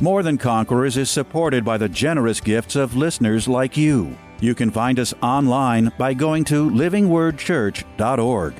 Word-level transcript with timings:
More 0.00 0.24
Than 0.24 0.38
Conquerors 0.38 0.96
is 0.96 1.08
supported 1.08 1.64
by 1.64 1.78
the 1.78 1.88
generous 1.88 2.40
gifts 2.40 2.74
of 2.74 2.96
listeners 2.96 3.46
like 3.46 3.76
you. 3.76 4.16
You 4.40 4.54
can 4.54 4.70
find 4.70 4.98
us 4.98 5.14
online 5.22 5.92
by 5.96 6.14
going 6.14 6.44
to 6.46 6.68
livingwordchurch.org. 6.68 8.54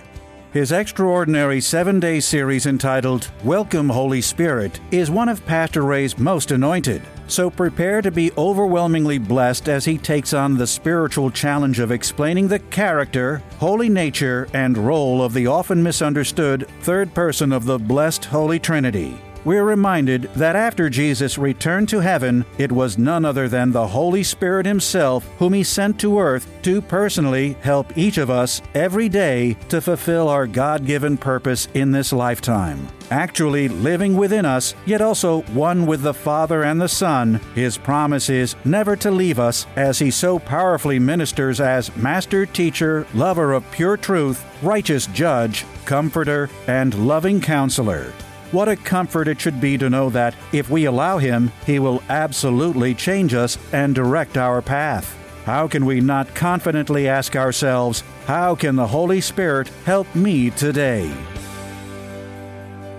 His 0.52 0.70
extraordinary 0.70 1.60
seven 1.60 1.98
day 1.98 2.20
series 2.20 2.66
entitled 2.66 3.28
Welcome, 3.42 3.88
Holy 3.88 4.20
Spirit 4.20 4.78
is 4.92 5.10
one 5.10 5.28
of 5.28 5.44
Pastor 5.44 5.82
Ray's 5.82 6.16
most 6.16 6.52
anointed. 6.52 7.02
So 7.26 7.50
prepare 7.50 8.00
to 8.00 8.12
be 8.12 8.30
overwhelmingly 8.38 9.18
blessed 9.18 9.68
as 9.68 9.84
he 9.84 9.98
takes 9.98 10.32
on 10.32 10.56
the 10.56 10.68
spiritual 10.68 11.32
challenge 11.32 11.80
of 11.80 11.90
explaining 11.90 12.46
the 12.46 12.60
character, 12.60 13.42
holy 13.58 13.88
nature, 13.88 14.46
and 14.54 14.78
role 14.78 15.20
of 15.20 15.34
the 15.34 15.48
often 15.48 15.82
misunderstood 15.82 16.68
third 16.82 17.12
person 17.12 17.50
of 17.50 17.64
the 17.64 17.78
blessed 17.78 18.26
Holy 18.26 18.60
Trinity 18.60 19.18
we're 19.44 19.64
reminded 19.64 20.22
that 20.34 20.56
after 20.56 20.88
Jesus 20.88 21.38
returned 21.38 21.88
to 21.90 22.00
heaven, 22.00 22.44
it 22.58 22.72
was 22.72 22.98
none 22.98 23.24
other 23.24 23.48
than 23.48 23.72
the 23.72 23.86
Holy 23.86 24.22
Spirit 24.22 24.66
Himself 24.66 25.24
whom 25.38 25.52
He 25.52 25.62
sent 25.62 26.00
to 26.00 26.18
earth 26.18 26.50
to 26.62 26.80
personally 26.80 27.56
help 27.60 27.96
each 27.96 28.18
of 28.18 28.30
us 28.30 28.62
every 28.74 29.08
day 29.08 29.56
to 29.68 29.80
fulfill 29.80 30.28
our 30.28 30.46
God 30.46 30.86
given 30.86 31.16
purpose 31.16 31.68
in 31.74 31.92
this 31.92 32.12
lifetime. 32.12 32.88
Actually 33.10 33.68
living 33.68 34.16
within 34.16 34.46
us, 34.46 34.74
yet 34.86 35.02
also 35.02 35.42
one 35.42 35.86
with 35.86 36.02
the 36.02 36.14
Father 36.14 36.64
and 36.64 36.80
the 36.80 36.88
Son, 36.88 37.40
His 37.54 37.76
promise 37.76 38.30
is 38.30 38.56
never 38.64 38.96
to 38.96 39.10
leave 39.10 39.38
us 39.38 39.66
as 39.76 39.98
He 39.98 40.10
so 40.10 40.38
powerfully 40.38 40.98
ministers 40.98 41.60
as 41.60 41.94
Master 41.96 42.46
Teacher, 42.46 43.06
Lover 43.14 43.52
of 43.52 43.70
pure 43.70 43.96
truth, 43.96 44.44
Righteous 44.62 45.06
Judge, 45.08 45.66
Comforter, 45.84 46.48
and 46.66 47.06
Loving 47.06 47.40
Counselor. 47.40 48.12
What 48.54 48.68
a 48.68 48.76
comfort 48.76 49.26
it 49.26 49.40
should 49.40 49.60
be 49.60 49.76
to 49.78 49.90
know 49.90 50.10
that 50.10 50.36
if 50.52 50.70
we 50.70 50.84
allow 50.84 51.18
Him, 51.18 51.50
He 51.66 51.80
will 51.80 52.00
absolutely 52.08 52.94
change 52.94 53.34
us 53.34 53.58
and 53.72 53.96
direct 53.96 54.36
our 54.36 54.62
path. 54.62 55.12
How 55.44 55.66
can 55.66 55.84
we 55.84 56.00
not 56.00 56.36
confidently 56.36 57.08
ask 57.08 57.34
ourselves, 57.34 58.04
How 58.26 58.54
can 58.54 58.76
the 58.76 58.86
Holy 58.86 59.20
Spirit 59.20 59.66
help 59.84 60.14
me 60.14 60.50
today? 60.50 61.12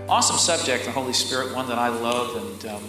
Awesome 0.09 0.35
subject, 0.35 0.83
the 0.83 0.91
Holy 0.91 1.13
Spirit, 1.13 1.55
one 1.55 1.69
that 1.69 1.79
I 1.79 1.87
love 1.87 2.35
and 2.35 2.65
um, 2.73 2.83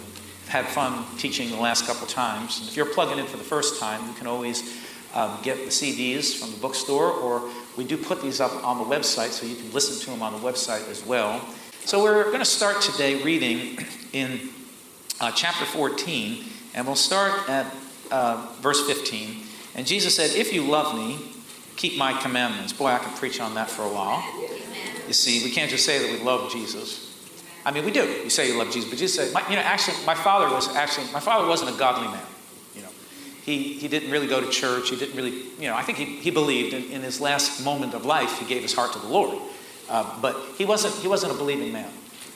had 0.49 0.65
fun 0.65 1.05
teaching 1.17 1.49
the 1.49 1.55
last 1.55 1.87
couple 1.87 2.05
times. 2.05 2.59
And 2.59 2.67
if 2.67 2.75
you're 2.75 2.85
plugging 2.85 3.17
in 3.17 3.27
for 3.27 3.37
the 3.37 3.45
first 3.45 3.79
time, 3.79 4.05
you 4.09 4.13
can 4.15 4.27
always 4.27 4.77
um, 5.15 5.39
get 5.41 5.55
the 5.55 5.71
CDs 5.71 6.37
from 6.37 6.51
the 6.51 6.57
bookstore, 6.57 7.11
or 7.11 7.49
we 7.77 7.85
do 7.85 7.95
put 7.95 8.21
these 8.21 8.41
up 8.41 8.51
on 8.65 8.77
the 8.77 8.93
website 8.93 9.29
so 9.29 9.45
you 9.45 9.55
can 9.55 9.71
listen 9.71 9.97
to 10.01 10.11
them 10.11 10.21
on 10.21 10.33
the 10.33 10.45
website 10.45 10.85
as 10.89 11.05
well. 11.05 11.41
So 11.87 12.03
we're 12.03 12.25
going 12.25 12.39
to 12.39 12.43
start 12.43 12.81
today 12.81 13.23
reading 13.23 13.77
in 14.11 14.49
uh, 15.21 15.31
chapter 15.31 15.63
14, 15.63 16.43
and 16.75 16.85
we'll 16.85 16.97
start 16.97 17.47
at 17.47 17.73
uh, 18.11 18.45
verse 18.59 18.85
15. 18.85 19.37
And 19.73 19.87
Jesus 19.87 20.13
said, 20.13 20.31
If 20.31 20.51
you 20.51 20.63
love 20.63 20.97
me, 20.97 21.17
keep 21.77 21.97
my 21.97 22.11
commandments. 22.21 22.73
Boy, 22.73 22.87
I 22.87 22.97
can 22.97 23.15
preach 23.15 23.39
on 23.39 23.55
that 23.55 23.69
for 23.69 23.83
a 23.83 23.87
while. 23.87 24.21
You 25.07 25.13
see, 25.13 25.45
we 25.45 25.49
can't 25.49 25.71
just 25.71 25.85
say 25.85 25.97
that 25.99 26.11
we 26.11 26.25
love 26.25 26.51
Jesus. 26.51 27.17
I 27.63 27.71
mean, 27.71 27.85
we 27.85 27.91
do. 27.91 28.03
You 28.03 28.29
say 28.29 28.49
you 28.49 28.57
love 28.57 28.69
Jesus, 28.69 28.89
but 28.89 28.99
Jesus 28.99 29.15
said, 29.15 29.33
my, 29.33 29.49
you 29.49 29.55
know, 29.55 29.61
actually, 29.61 29.95
my 30.05 30.13
father 30.13 30.53
was 30.53 30.67
actually, 30.75 31.09
my 31.13 31.21
father 31.21 31.47
wasn't 31.47 31.73
a 31.73 31.79
godly 31.79 32.09
man. 32.09 32.25
You 32.75 32.81
know, 32.81 32.89
he, 33.45 33.75
he 33.75 33.87
didn't 33.87 34.11
really 34.11 34.27
go 34.27 34.41
to 34.41 34.49
church. 34.49 34.89
He 34.89 34.97
didn't 34.97 35.15
really, 35.15 35.43
you 35.57 35.69
know, 35.69 35.75
I 35.77 35.83
think 35.83 35.99
he, 35.99 36.17
he 36.17 36.31
believed 36.31 36.73
in, 36.73 36.83
in 36.91 37.01
his 37.01 37.21
last 37.21 37.63
moment 37.63 37.93
of 37.93 38.03
life, 38.03 38.39
he 38.39 38.45
gave 38.45 38.61
his 38.61 38.73
heart 38.73 38.91
to 38.91 38.99
the 38.99 39.07
Lord. 39.07 39.39
Uh, 39.89 40.19
but 40.21 40.35
he 40.57 40.65
wasn't, 40.65 40.93
he 40.95 41.07
wasn't 41.07 41.33
a 41.33 41.35
believing 41.35 41.71
man. 41.71 41.89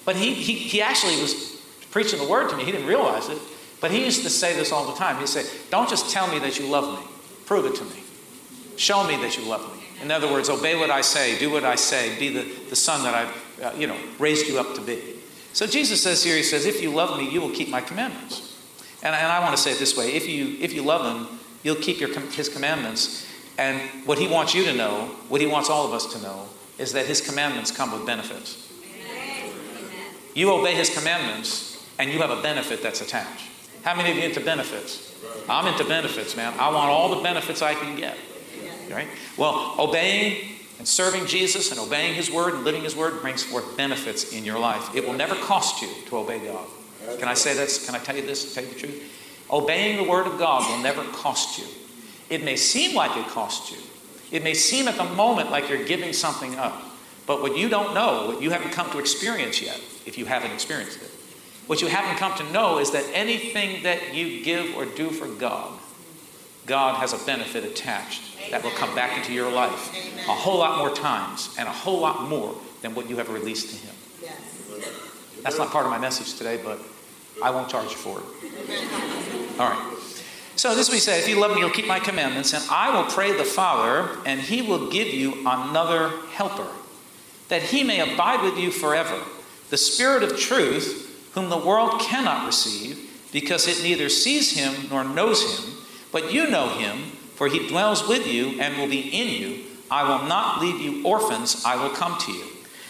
But 0.05 0.15
he, 0.15 0.33
he, 0.33 0.53
he 0.53 0.81
actually 0.81 1.21
was 1.21 1.61
preaching 1.91 2.19
the 2.19 2.27
word 2.27 2.49
to 2.49 2.57
me. 2.57 2.63
He 2.63 2.71
didn't 2.71 2.87
realize 2.87 3.29
it. 3.29 3.37
But 3.79 3.91
he 3.91 4.05
used 4.05 4.23
to 4.23 4.29
say 4.29 4.55
this 4.55 4.71
all 4.71 4.85
the 4.85 4.97
time. 4.97 5.17
He'd 5.17 5.27
say, 5.27 5.45
Don't 5.69 5.89
just 5.89 6.11
tell 6.11 6.27
me 6.27 6.39
that 6.39 6.59
you 6.59 6.67
love 6.67 6.99
me, 6.99 7.05
prove 7.45 7.65
it 7.65 7.75
to 7.75 7.83
me. 7.83 8.03
Show 8.77 9.03
me 9.05 9.15
that 9.17 9.37
you 9.37 9.43
love 9.45 9.75
me. 9.75 9.83
In 10.01 10.11
other 10.11 10.31
words, 10.31 10.49
obey 10.49 10.75
what 10.75 10.89
I 10.89 11.01
say, 11.01 11.37
do 11.37 11.51
what 11.51 11.63
I 11.63 11.75
say, 11.75 12.17
be 12.17 12.29
the, 12.29 12.43
the 12.69 12.75
son 12.75 13.03
that 13.03 13.13
I've 13.13 13.63
uh, 13.63 13.71
you 13.77 13.87
know, 13.87 13.97
raised 14.17 14.47
you 14.47 14.59
up 14.59 14.73
to 14.75 14.81
be. 14.81 14.99
So 15.53 15.67
Jesus 15.67 16.01
says 16.01 16.23
here, 16.23 16.35
He 16.35 16.43
says, 16.43 16.65
If 16.65 16.81
you 16.81 16.91
love 16.91 17.17
me, 17.17 17.29
you 17.29 17.41
will 17.41 17.51
keep 17.51 17.69
my 17.69 17.81
commandments. 17.81 18.47
And, 19.03 19.15
and 19.15 19.31
I 19.31 19.39
want 19.39 19.55
to 19.55 19.61
say 19.61 19.71
it 19.71 19.79
this 19.79 19.97
way 19.97 20.13
if 20.13 20.27
you, 20.27 20.57
if 20.59 20.73
you 20.73 20.83
love 20.83 21.15
him, 21.15 21.39
you'll 21.63 21.75
keep 21.75 21.99
your, 21.99 22.09
his 22.31 22.49
commandments. 22.49 23.27
And 23.57 23.79
what 24.05 24.17
he 24.17 24.27
wants 24.27 24.55
you 24.55 24.63
to 24.65 24.73
know, 24.73 25.05
what 25.27 25.41
he 25.41 25.47
wants 25.47 25.69
all 25.69 25.85
of 25.85 25.93
us 25.93 26.11
to 26.13 26.21
know, 26.21 26.47
is 26.81 26.93
that 26.93 27.05
his 27.05 27.21
commandments 27.21 27.71
come 27.71 27.91
with 27.91 28.05
benefits. 28.05 28.67
You 30.33 30.51
obey 30.51 30.73
his 30.73 30.89
commandments, 30.89 31.85
and 31.99 32.11
you 32.11 32.19
have 32.19 32.31
a 32.31 32.41
benefit 32.41 32.81
that's 32.81 33.01
attached. 33.01 33.49
How 33.83 33.95
many 33.95 34.11
of 34.11 34.17
you 34.17 34.23
into 34.23 34.39
benefits? 34.39 35.15
I'm 35.47 35.67
into 35.67 35.83
benefits, 35.83 36.35
man. 36.35 36.53
I 36.59 36.69
want 36.71 36.89
all 36.89 37.15
the 37.15 37.21
benefits 37.21 37.61
I 37.61 37.75
can 37.75 37.95
get. 37.95 38.17
Right? 38.89 39.07
Well, 39.37 39.75
obeying 39.77 40.49
and 40.79 40.87
serving 40.87 41.27
Jesus 41.27 41.71
and 41.71 41.79
obeying 41.79 42.15
his 42.15 42.31
word 42.31 42.55
and 42.55 42.63
living 42.63 42.81
his 42.81 42.95
word 42.95 43.21
brings 43.21 43.43
forth 43.43 43.77
benefits 43.77 44.33
in 44.33 44.43
your 44.43 44.57
life. 44.57 44.95
It 44.95 45.05
will 45.05 45.13
never 45.13 45.35
cost 45.35 45.81
you 45.81 45.89
to 46.07 46.17
obey 46.17 46.39
God. 46.39 46.67
Can 47.19 47.27
I 47.27 47.35
say 47.35 47.53
this? 47.53 47.85
Can 47.85 47.93
I 47.93 47.99
tell 47.99 48.15
you 48.15 48.25
this? 48.25 48.53
Tell 48.53 48.63
you 48.63 48.71
the 48.71 48.79
truth? 48.79 49.45
Obeying 49.51 49.97
the 49.97 50.09
word 50.09 50.27
of 50.27 50.39
God 50.39 50.67
will 50.69 50.81
never 50.81 51.03
cost 51.11 51.59
you. 51.59 51.65
It 52.29 52.43
may 52.43 52.55
seem 52.55 52.95
like 52.95 53.15
it 53.17 53.27
costs 53.27 53.71
you, 53.71 53.77
it 54.31 54.43
may 54.43 54.53
seem 54.53 54.87
at 54.87 54.95
the 54.95 55.03
moment 55.03 55.51
like 55.51 55.69
you're 55.69 55.83
giving 55.83 56.13
something 56.13 56.55
up, 56.55 56.81
but 57.25 57.41
what 57.41 57.57
you 57.57 57.69
don't 57.69 57.93
know, 57.93 58.27
what 58.27 58.41
you 58.41 58.49
haven't 58.49 58.71
come 58.71 58.89
to 58.91 58.99
experience 58.99 59.61
yet, 59.61 59.79
if 60.05 60.17
you 60.17 60.25
haven't 60.25 60.51
experienced 60.51 61.01
it, 61.01 61.09
what 61.67 61.81
you 61.81 61.87
haven't 61.87 62.17
come 62.17 62.35
to 62.37 62.53
know 62.53 62.79
is 62.79 62.91
that 62.91 63.05
anything 63.13 63.83
that 63.83 64.13
you 64.13 64.43
give 64.43 64.75
or 64.75 64.85
do 64.85 65.09
for 65.09 65.27
God, 65.27 65.77
God 66.65 66.95
has 66.95 67.13
a 67.13 67.25
benefit 67.25 67.63
attached 67.63 68.51
that 68.51 68.63
will 68.63 68.71
come 68.71 68.93
back 68.95 69.17
into 69.17 69.33
your 69.33 69.51
life 69.51 69.93
a 70.27 70.33
whole 70.33 70.57
lot 70.59 70.77
more 70.77 70.93
times 70.93 71.55
and 71.57 71.67
a 71.67 71.71
whole 71.71 71.99
lot 71.99 72.27
more 72.27 72.55
than 72.81 72.95
what 72.95 73.09
you 73.09 73.17
have 73.17 73.29
released 73.29 73.69
to 73.69 73.75
Him. 73.75 73.95
That's 75.43 75.57
not 75.57 75.69
part 75.69 75.85
of 75.85 75.91
my 75.91 75.97
message 75.97 76.37
today, 76.37 76.59
but 76.63 76.79
I 77.41 77.49
won't 77.49 77.69
charge 77.69 77.89
you 77.89 77.97
for 77.97 78.19
it. 78.19 79.59
All 79.59 79.69
right. 79.69 80.00
So 80.61 80.75
this 80.75 80.91
we 80.91 80.99
say, 80.99 81.17
if 81.17 81.27
you 81.27 81.39
love 81.39 81.55
me, 81.55 81.61
you'll 81.61 81.71
keep 81.71 81.87
my 81.87 81.99
commandments, 81.99 82.53
and 82.53 82.63
I 82.69 82.95
will 82.95 83.09
pray 83.09 83.35
the 83.35 83.43
Father, 83.43 84.15
and 84.27 84.39
he 84.39 84.61
will 84.61 84.91
give 84.91 85.07
you 85.07 85.33
another 85.39 86.11
helper, 86.33 86.67
that 87.47 87.63
he 87.63 87.83
may 87.83 87.99
abide 87.99 88.43
with 88.43 88.59
you 88.59 88.69
forever. 88.69 89.19
The 89.71 89.77
Spirit 89.77 90.21
of 90.21 90.37
truth, 90.37 91.31
whom 91.33 91.49
the 91.49 91.57
world 91.57 91.99
cannot 91.99 92.45
receive, 92.45 93.09
because 93.31 93.67
it 93.67 93.81
neither 93.81 94.07
sees 94.07 94.55
him 94.55 94.87
nor 94.91 95.03
knows 95.03 95.41
him, 95.41 95.73
but 96.11 96.31
you 96.31 96.47
know 96.47 96.69
him, 96.69 97.05
for 97.33 97.47
he 97.47 97.67
dwells 97.67 98.07
with 98.07 98.27
you 98.27 98.61
and 98.61 98.77
will 98.77 98.87
be 98.87 98.99
in 98.99 99.29
you. 99.29 99.63
I 99.89 100.03
will 100.03 100.27
not 100.27 100.61
leave 100.61 100.79
you 100.79 101.03
orphans, 101.03 101.63
I 101.65 101.81
will 101.81 101.89
come 101.89 102.19
to 102.19 102.31
you. 102.31 102.45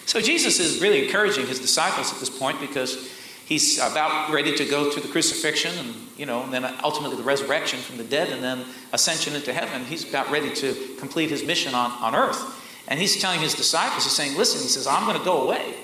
So 0.05 0.19
Jesus 0.19 0.59
is 0.59 0.81
really 0.81 1.05
encouraging 1.05 1.47
his 1.47 1.61
disciples 1.61 2.11
at 2.11 2.19
this 2.19 2.29
point 2.29 2.59
because 2.59 3.09
he's 3.51 3.79
about 3.79 4.31
ready 4.31 4.55
to 4.55 4.63
go 4.63 4.89
to 4.89 5.01
the 5.01 5.09
crucifixion 5.09 5.77
and 5.77 5.93
you 6.15 6.25
know 6.25 6.41
and 6.43 6.53
then 6.53 6.63
ultimately 6.85 7.17
the 7.17 7.23
resurrection 7.23 7.79
from 7.79 7.97
the 7.97 8.03
dead 8.05 8.29
and 8.29 8.41
then 8.41 8.63
ascension 8.93 9.35
into 9.35 9.51
heaven. 9.51 9.83
He's 9.83 10.07
about 10.07 10.31
ready 10.31 10.53
to 10.55 10.95
complete 10.97 11.29
his 11.29 11.43
mission 11.43 11.75
on, 11.75 11.91
on 12.01 12.15
earth. 12.15 12.41
And 12.87 12.97
he's 12.97 13.19
telling 13.19 13.41
his 13.41 13.53
disciples 13.53 14.05
he's 14.05 14.13
saying 14.13 14.37
listen 14.37 14.61
he 14.61 14.69
says 14.69 14.87
i'm 14.87 15.05
going 15.05 15.19
to 15.19 15.25
go 15.25 15.43
away 15.43 15.75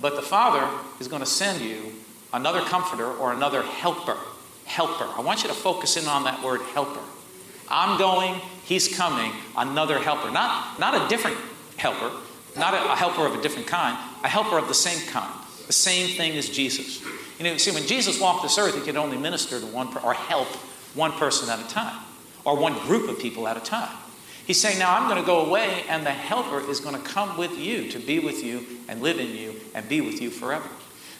but 0.00 0.16
the 0.16 0.22
father 0.22 0.68
is 0.98 1.06
going 1.06 1.22
to 1.22 1.26
send 1.42 1.60
you 1.60 1.92
another 2.32 2.60
comforter 2.62 3.06
or 3.06 3.32
another 3.32 3.62
helper 3.62 4.16
helper. 4.64 5.06
I 5.16 5.20
want 5.20 5.44
you 5.44 5.48
to 5.48 5.54
focus 5.54 5.96
in 5.96 6.08
on 6.08 6.24
that 6.24 6.42
word 6.42 6.60
helper. 6.74 7.04
I'm 7.68 7.98
going 7.98 8.34
he's 8.64 8.88
coming 8.96 9.30
another 9.56 10.00
helper. 10.00 10.32
Not 10.32 10.80
not 10.80 11.00
a 11.00 11.08
different 11.08 11.36
helper 11.76 12.10
not 12.56 12.74
a, 12.74 12.92
a 12.92 12.96
helper 12.96 13.26
of 13.26 13.34
a 13.34 13.42
different 13.42 13.68
kind 13.68 13.96
a 14.24 14.28
helper 14.28 14.58
of 14.58 14.66
the 14.66 14.74
same 14.74 15.00
kind 15.06 15.32
the 15.66 15.72
same 15.72 16.16
thing 16.16 16.36
as 16.36 16.48
Jesus. 16.48 17.02
You 17.38 17.44
know, 17.44 17.56
see, 17.56 17.70
when 17.72 17.86
Jesus 17.86 18.20
walked 18.20 18.42
this 18.42 18.58
earth, 18.58 18.74
he 18.74 18.80
could 18.80 18.96
only 18.96 19.16
minister 19.16 19.58
to 19.58 19.66
one 19.66 19.88
per- 19.88 20.00
or 20.00 20.14
help 20.14 20.48
one 20.94 21.12
person 21.12 21.48
at 21.48 21.58
a 21.58 21.68
time, 21.68 22.00
or 22.44 22.56
one 22.56 22.78
group 22.80 23.08
of 23.08 23.18
people 23.18 23.48
at 23.48 23.56
a 23.56 23.60
time. 23.60 23.96
He's 24.46 24.60
saying, 24.60 24.78
Now 24.78 24.96
I'm 24.96 25.08
going 25.08 25.20
to 25.20 25.26
go 25.26 25.46
away, 25.46 25.84
and 25.88 26.04
the 26.04 26.10
helper 26.10 26.60
is 26.68 26.80
going 26.80 27.00
to 27.00 27.08
come 27.08 27.38
with 27.38 27.58
you 27.58 27.90
to 27.90 27.98
be 27.98 28.18
with 28.18 28.44
you 28.44 28.66
and 28.88 29.00
live 29.00 29.18
in 29.18 29.34
you 29.34 29.54
and 29.74 29.88
be 29.88 30.00
with 30.00 30.20
you 30.20 30.30
forever. 30.30 30.68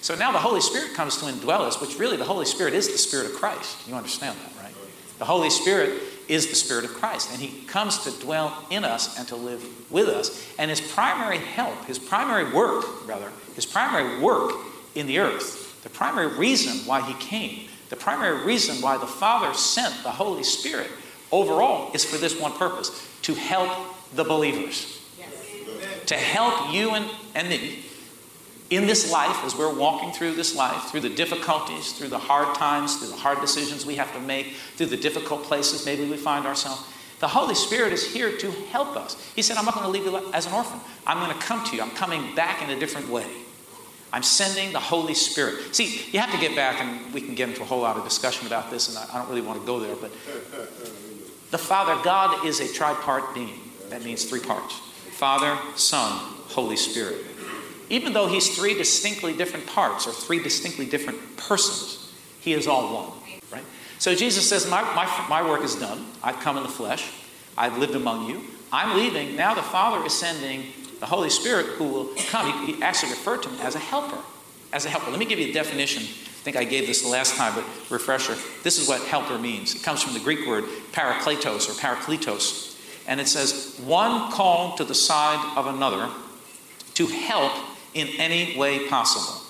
So 0.01 0.17
now 0.17 0.33
the 0.33 0.39
Holy 0.39 0.61
Spirit 0.61 0.95
comes 0.95 1.19
to 1.19 1.27
indwell 1.27 1.61
us, 1.61 1.81
which 1.81 1.99
really 1.99 2.17
the 2.17 2.25
Holy 2.25 2.45
Spirit 2.45 2.75
is 2.75 2.91
the 2.91 2.99
Spirit 2.99 3.27
of 3.27 3.35
Christ. 3.35 3.87
You 3.87 3.95
understand 3.95 4.37
that, 4.37 4.63
right? 4.63 4.75
The 5.19 5.25
Holy 5.25 5.49
Spirit 5.49 6.03
is 6.27 6.49
the 6.49 6.57
Spirit 6.57 6.85
of 6.85 6.95
Christ, 6.95 7.31
and 7.31 7.41
He 7.41 7.65
comes 7.67 7.99
to 8.05 8.11
dwell 8.21 8.67
in 8.71 8.85
us 8.85 9.17
and 9.19 9.29
to 9.29 9.37
live 9.37 9.65
with 9.93 10.09
us. 10.09 10.45
And 10.59 10.71
His 10.71 10.81
primary 10.81 11.39
help, 11.39 11.85
His 11.85 12.01
primary 12.01 12.53
work, 12.53 13.07
rather, 13.07 13.31
His 13.55 13.65
primary 13.65 14.21
work 14.21 14.53
in 14.97 15.07
the 15.07 15.21
earth, 15.21 15.62
the 15.83 15.91
primary 15.91 16.29
reason 16.29 16.87
why 16.87 17.01
He 17.01 17.15
came, 17.15 17.69
the 17.89 17.97
primary 17.97 18.45
reason 18.45 18.81
why 18.81 18.97
the 18.97 19.07
Father 19.07 19.53
sent 19.55 20.03
the 20.03 20.11
Holy 20.11 20.43
Spirit 20.43 20.91
overall 21.31 21.91
is 21.93 22.05
for 22.05 22.17
this 22.17 22.39
one 22.39 22.53
purpose 22.53 23.09
to 23.23 23.35
help 23.35 23.71
the 24.15 24.25
believers. 24.25 25.01
Yes. 25.19 26.07
To 26.07 26.15
help 26.15 26.73
you 26.73 26.91
and, 26.91 27.11
and 27.35 27.49
me 27.49 27.85
in 28.73 28.87
this 28.87 29.13
life, 29.13 29.45
as 29.45 29.55
we're 29.55 29.75
walking 29.75 30.13
through 30.13 30.33
this 30.33 30.57
life, 30.57 30.85
through 30.85 31.01
the 31.01 31.11
difficulties, 31.11 31.93
through 31.93 32.09
the 32.09 32.19
hard 32.19 32.55
times, 32.55 32.97
through 32.97 33.09
the 33.09 33.17
hard 33.17 33.39
decisions 33.43 33.85
we 33.85 33.97
have 33.97 34.11
to 34.15 34.21
make, 34.21 34.55
through 34.77 34.87
the 34.87 34.97
difficult 34.97 35.43
places 35.45 35.85
maybe 35.85 36.09
we 36.09 36.17
find 36.17 36.47
ourselves, 36.47 36.83
the 37.21 37.29
Holy 37.29 37.55
Spirit 37.55 37.93
is 37.93 38.03
here 38.15 38.35
to 38.39 38.51
help 38.71 38.97
us. 38.97 39.17
He 39.37 39.43
said, 39.43 39.59
I'm 39.59 39.67
not 39.67 39.75
going 39.75 39.85
to 39.85 39.93
leave 39.93 40.07
you 40.07 40.33
as 40.33 40.47
an 40.47 40.55
orphan. 40.55 40.81
I'm 41.07 41.19
going 41.19 41.39
to 41.39 41.45
come 41.45 41.63
to 41.67 41.77
you. 41.77 41.83
I'm 41.83 41.91
coming 41.91 42.35
back 42.35 42.63
in 42.63 42.71
a 42.71 42.81
different 42.81 43.11
way. 43.11 43.27
I'm 44.13 44.23
sending 44.23 44.73
the 44.73 44.81
Holy 44.81 45.15
Spirit. 45.15 45.75
See, 45.75 46.05
you 46.13 46.21
have 46.21 46.31
to 46.33 46.39
get 46.39 46.55
back, 46.55 46.81
and 46.81 47.13
we 47.15 47.21
can 47.21 47.35
get 47.35 47.49
into 47.49 47.63
a 47.63 47.65
whole 47.65 47.81
lot 47.81 47.97
of 47.97 48.05
discussion 48.05 48.47
about 48.47 48.71
this, 48.71 48.89
and 48.89 48.99
I 49.11 49.19
don't 49.19 49.29
really 49.29 49.41
want 49.41 49.61
to 49.61 49.67
go 49.67 49.81
there, 49.81 49.97
but 49.97 50.13
the 51.51 51.59
Father, 51.59 52.03
God 52.05 52.47
is 52.47 52.61
a 52.61 52.67
tripart 52.67 53.35
being. 53.35 53.61
That 53.89 54.05
means 54.05 54.25
three 54.25 54.41
parts 54.41 54.75
Father, 55.13 55.59
Son, 55.77 56.11
Holy 56.49 56.77
Spirit 56.77 57.25
even 57.93 58.15
though 58.15 58.27
he's 58.27 58.57
three 58.57 58.73
distinctly 58.73 59.35
different 59.35 59.67
parts 59.67 60.07
or 60.07 60.13
three 60.13 60.43
distinctly 60.43 60.87
different 60.87 61.37
persons, 61.37 62.11
he 62.41 62.55
is 62.55 62.67
all 62.67 62.95
one, 62.95 63.39
right? 63.53 63.65
So 63.99 64.15
Jesus 64.15 64.49
says, 64.49 64.69
my, 64.69 64.81
my, 64.95 65.27
my 65.29 65.47
work 65.47 65.63
is 65.63 65.75
done. 65.77 66.07
I've 66.23 66.41
come 66.41 66.57
in 66.57 66.63
the 66.63 66.71
flesh. 66.71 67.13
I've 67.57 67.77
lived 67.77 67.95
among 67.95 68.31
you. 68.31 68.45
I'm 68.73 68.97
leaving. 68.97 69.37
Now 69.37 69.53
the 69.53 69.63
Father 69.63 70.07
is 70.07 70.19
sending 70.19 70.73
the 71.03 71.07
Holy 71.07 71.31
Spirit 71.31 71.67
who 71.67 71.85
will 71.89 72.09
come. 72.29 72.65
He, 72.65 72.75
he 72.75 72.83
actually 72.83 73.11
referred 73.11 73.43
to 73.43 73.49
him 73.49 73.59
as 73.63 73.75
a 73.75 73.81
helper. 73.81 74.19
As 74.73 74.85
a 74.85 74.89
helper. 74.89 75.11
Let 75.11 75.19
me 75.19 75.25
give 75.25 75.41
you 75.41 75.49
a 75.49 75.53
definition. 75.53 76.05
I 76.05 76.45
think 76.45 76.57
I 76.57 76.63
gave 76.63 76.87
this 76.87 77.03
the 77.03 77.09
last 77.09 77.35
time, 77.35 77.57
but 77.57 77.65
refresher. 77.91 78.37
This 78.63 78.79
is 78.79 78.89
what 78.89 79.03
helper 79.03 79.37
means. 79.37 79.75
It 79.75 79.83
comes 79.83 80.01
from 80.01 80.15
the 80.15 80.21
Greek 80.21 80.47
word 80.47 80.63
parakletos 80.93 81.69
or 81.69 81.73
parakletos. 81.73 82.79
And 83.09 83.21
it 83.21 83.27
says, 83.27 83.81
one 83.85 84.31
called 84.31 84.77
to 84.77 84.85
the 84.85 84.95
side 84.95 85.59
of 85.59 85.67
another 85.67 86.09
to 86.95 87.07
help 87.09 87.53
in 87.95 88.07
any 88.19 88.57
way 88.57 88.87
possible. 88.87 89.45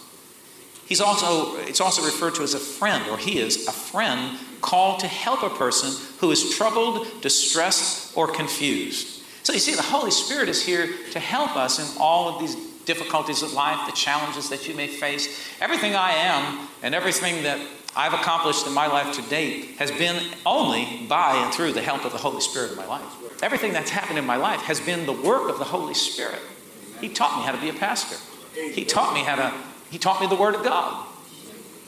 He's 0.86 1.02
also, 1.02 1.56
it's 1.58 1.82
also 1.82 2.02
referred 2.02 2.34
to 2.36 2.42
as 2.44 2.54
a 2.54 2.58
friend, 2.58 3.10
or 3.10 3.18
he 3.18 3.38
is 3.38 3.68
a 3.68 3.72
friend 3.72 4.38
called 4.62 5.00
to 5.00 5.06
help 5.06 5.42
a 5.42 5.50
person 5.50 5.92
who 6.20 6.30
is 6.30 6.56
troubled, 6.56 7.06
distressed, 7.20 8.16
or 8.16 8.26
confused. 8.26 9.21
So 9.42 9.52
you 9.52 9.58
see, 9.58 9.74
the 9.74 9.82
Holy 9.82 10.10
Spirit 10.10 10.48
is 10.48 10.64
here 10.64 10.88
to 11.12 11.18
help 11.18 11.56
us 11.56 11.78
in 11.78 12.00
all 12.00 12.34
of 12.34 12.40
these 12.40 12.54
difficulties 12.84 13.42
of 13.42 13.52
life, 13.52 13.86
the 13.86 13.92
challenges 13.92 14.48
that 14.50 14.68
you 14.68 14.74
may 14.74 14.86
face. 14.86 15.48
Everything 15.60 15.94
I 15.94 16.12
am 16.12 16.68
and 16.82 16.94
everything 16.94 17.42
that 17.44 17.60
I've 17.94 18.14
accomplished 18.14 18.66
in 18.66 18.72
my 18.72 18.86
life 18.86 19.14
to 19.16 19.22
date 19.28 19.76
has 19.78 19.90
been 19.90 20.20
only 20.46 21.06
by 21.08 21.36
and 21.44 21.52
through 21.52 21.72
the 21.72 21.82
help 21.82 22.04
of 22.04 22.12
the 22.12 22.18
Holy 22.18 22.40
Spirit 22.40 22.72
in 22.72 22.76
my 22.76 22.86
life. 22.86 23.42
Everything 23.42 23.72
that's 23.72 23.90
happened 23.90 24.18
in 24.18 24.24
my 24.24 24.36
life 24.36 24.60
has 24.62 24.80
been 24.80 25.06
the 25.06 25.12
work 25.12 25.50
of 25.50 25.58
the 25.58 25.64
Holy 25.64 25.94
Spirit. 25.94 26.40
He 27.00 27.08
taught 27.08 27.36
me 27.38 27.44
how 27.44 27.52
to 27.52 27.60
be 27.60 27.68
a 27.68 27.74
pastor. 27.74 28.16
He 28.54 28.84
taught 28.84 29.14
me 29.14 29.20
how 29.20 29.36
to, 29.36 29.52
he 29.90 29.98
taught 29.98 30.20
me 30.20 30.26
the 30.26 30.36
Word 30.36 30.54
of 30.54 30.62
God. 30.62 31.06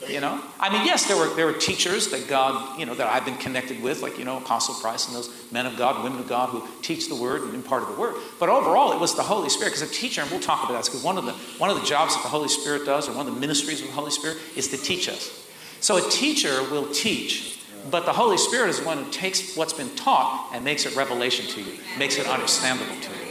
You 0.07 0.19
know? 0.21 0.41
I 0.59 0.69
mean, 0.69 0.85
yes, 0.85 1.07
there 1.07 1.17
were, 1.17 1.33
there 1.35 1.45
were 1.45 1.53
teachers 1.53 2.09
that 2.09 2.27
God, 2.27 2.79
you 2.79 2.85
know, 2.85 2.93
that 2.95 3.07
I've 3.07 3.25
been 3.25 3.37
connected 3.37 3.81
with, 3.81 4.01
like, 4.01 4.17
you 4.17 4.25
know, 4.25 4.37
Apostle 4.37 4.75
Price 4.75 5.07
and 5.07 5.15
those 5.15 5.51
men 5.51 5.65
of 5.65 5.77
God, 5.77 6.03
women 6.03 6.19
of 6.19 6.27
God 6.27 6.49
who 6.49 6.67
teach 6.81 7.09
the 7.09 7.15
Word 7.15 7.41
and 7.41 7.55
impart 7.55 7.83
of 7.83 7.89
the 7.89 7.99
Word. 7.99 8.15
But 8.39 8.49
overall, 8.49 8.93
it 8.93 8.99
was 8.99 9.15
the 9.15 9.23
Holy 9.23 9.49
Spirit. 9.49 9.73
Because 9.73 9.89
a 9.89 9.93
teacher, 9.93 10.21
and 10.21 10.29
we'll 10.29 10.39
talk 10.39 10.63
about 10.63 10.73
that, 10.73 10.85
because 10.85 11.03
one 11.03 11.17
of 11.17 11.25
the 11.25 11.33
one 11.57 11.69
of 11.69 11.79
the 11.79 11.85
jobs 11.85 12.15
that 12.15 12.23
the 12.23 12.29
Holy 12.29 12.49
Spirit 12.49 12.85
does, 12.85 13.09
or 13.09 13.13
one 13.13 13.27
of 13.27 13.33
the 13.33 13.39
ministries 13.39 13.81
of 13.81 13.87
the 13.87 13.93
Holy 13.93 14.11
Spirit, 14.11 14.37
is 14.55 14.67
to 14.69 14.77
teach 14.77 15.09
us. 15.09 15.47
So 15.79 15.97
a 15.97 16.09
teacher 16.09 16.63
will 16.71 16.91
teach, 16.91 17.59
but 17.91 18.05
the 18.05 18.13
Holy 18.13 18.37
Spirit 18.37 18.69
is 18.69 18.79
the 18.79 18.85
one 18.85 19.03
who 19.03 19.11
takes 19.11 19.55
what's 19.55 19.73
been 19.73 19.93
taught 19.95 20.51
and 20.53 20.63
makes 20.63 20.85
it 20.85 20.95
revelation 20.95 21.45
to 21.47 21.61
you, 21.61 21.77
makes 21.97 22.17
it 22.17 22.27
understandable 22.27 22.99
to 23.01 23.09
you. 23.09 23.25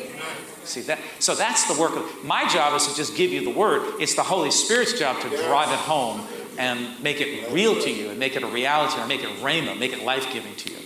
See 0.65 0.81
that? 0.83 0.99
So 1.19 1.35
that's 1.35 1.65
the 1.65 1.79
work 1.81 1.97
of 1.97 2.25
my 2.25 2.49
job 2.49 2.75
is 2.75 2.87
to 2.87 2.95
just 2.95 3.17
give 3.17 3.31
you 3.31 3.45
the 3.45 3.51
word. 3.51 4.01
It's 4.01 4.15
the 4.15 4.23
Holy 4.23 4.51
Spirit's 4.51 4.99
job 4.99 5.21
to 5.21 5.29
drive 5.29 5.71
it 5.71 5.79
home 5.79 6.27
and 6.59 7.03
make 7.03 7.21
it 7.21 7.51
real 7.53 7.81
to 7.81 7.91
you 7.91 8.11
and 8.11 8.19
make 8.19 8.37
it 8.37 8.43
a 8.43 8.47
reality 8.47 9.01
or 9.01 9.07
make 9.07 9.23
it 9.23 9.31
rhema, 9.41 9.79
make 9.79 9.93
it 9.93 10.05
life-giving 10.05 10.55
to 10.57 10.71
you. 10.71 10.79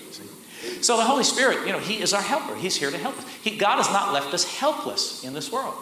So 0.80 0.96
the 0.96 1.04
Holy 1.04 1.24
Spirit, 1.24 1.66
you 1.66 1.72
know, 1.72 1.78
He 1.78 2.00
is 2.00 2.12
our 2.12 2.22
helper. 2.22 2.54
He's 2.54 2.76
here 2.76 2.90
to 2.90 2.98
help 2.98 3.18
us. 3.18 3.26
He, 3.42 3.56
God 3.56 3.76
has 3.78 3.90
not 3.92 4.12
left 4.12 4.32
us 4.34 4.44
helpless 4.44 5.24
in 5.24 5.32
this 5.32 5.50
world. 5.50 5.74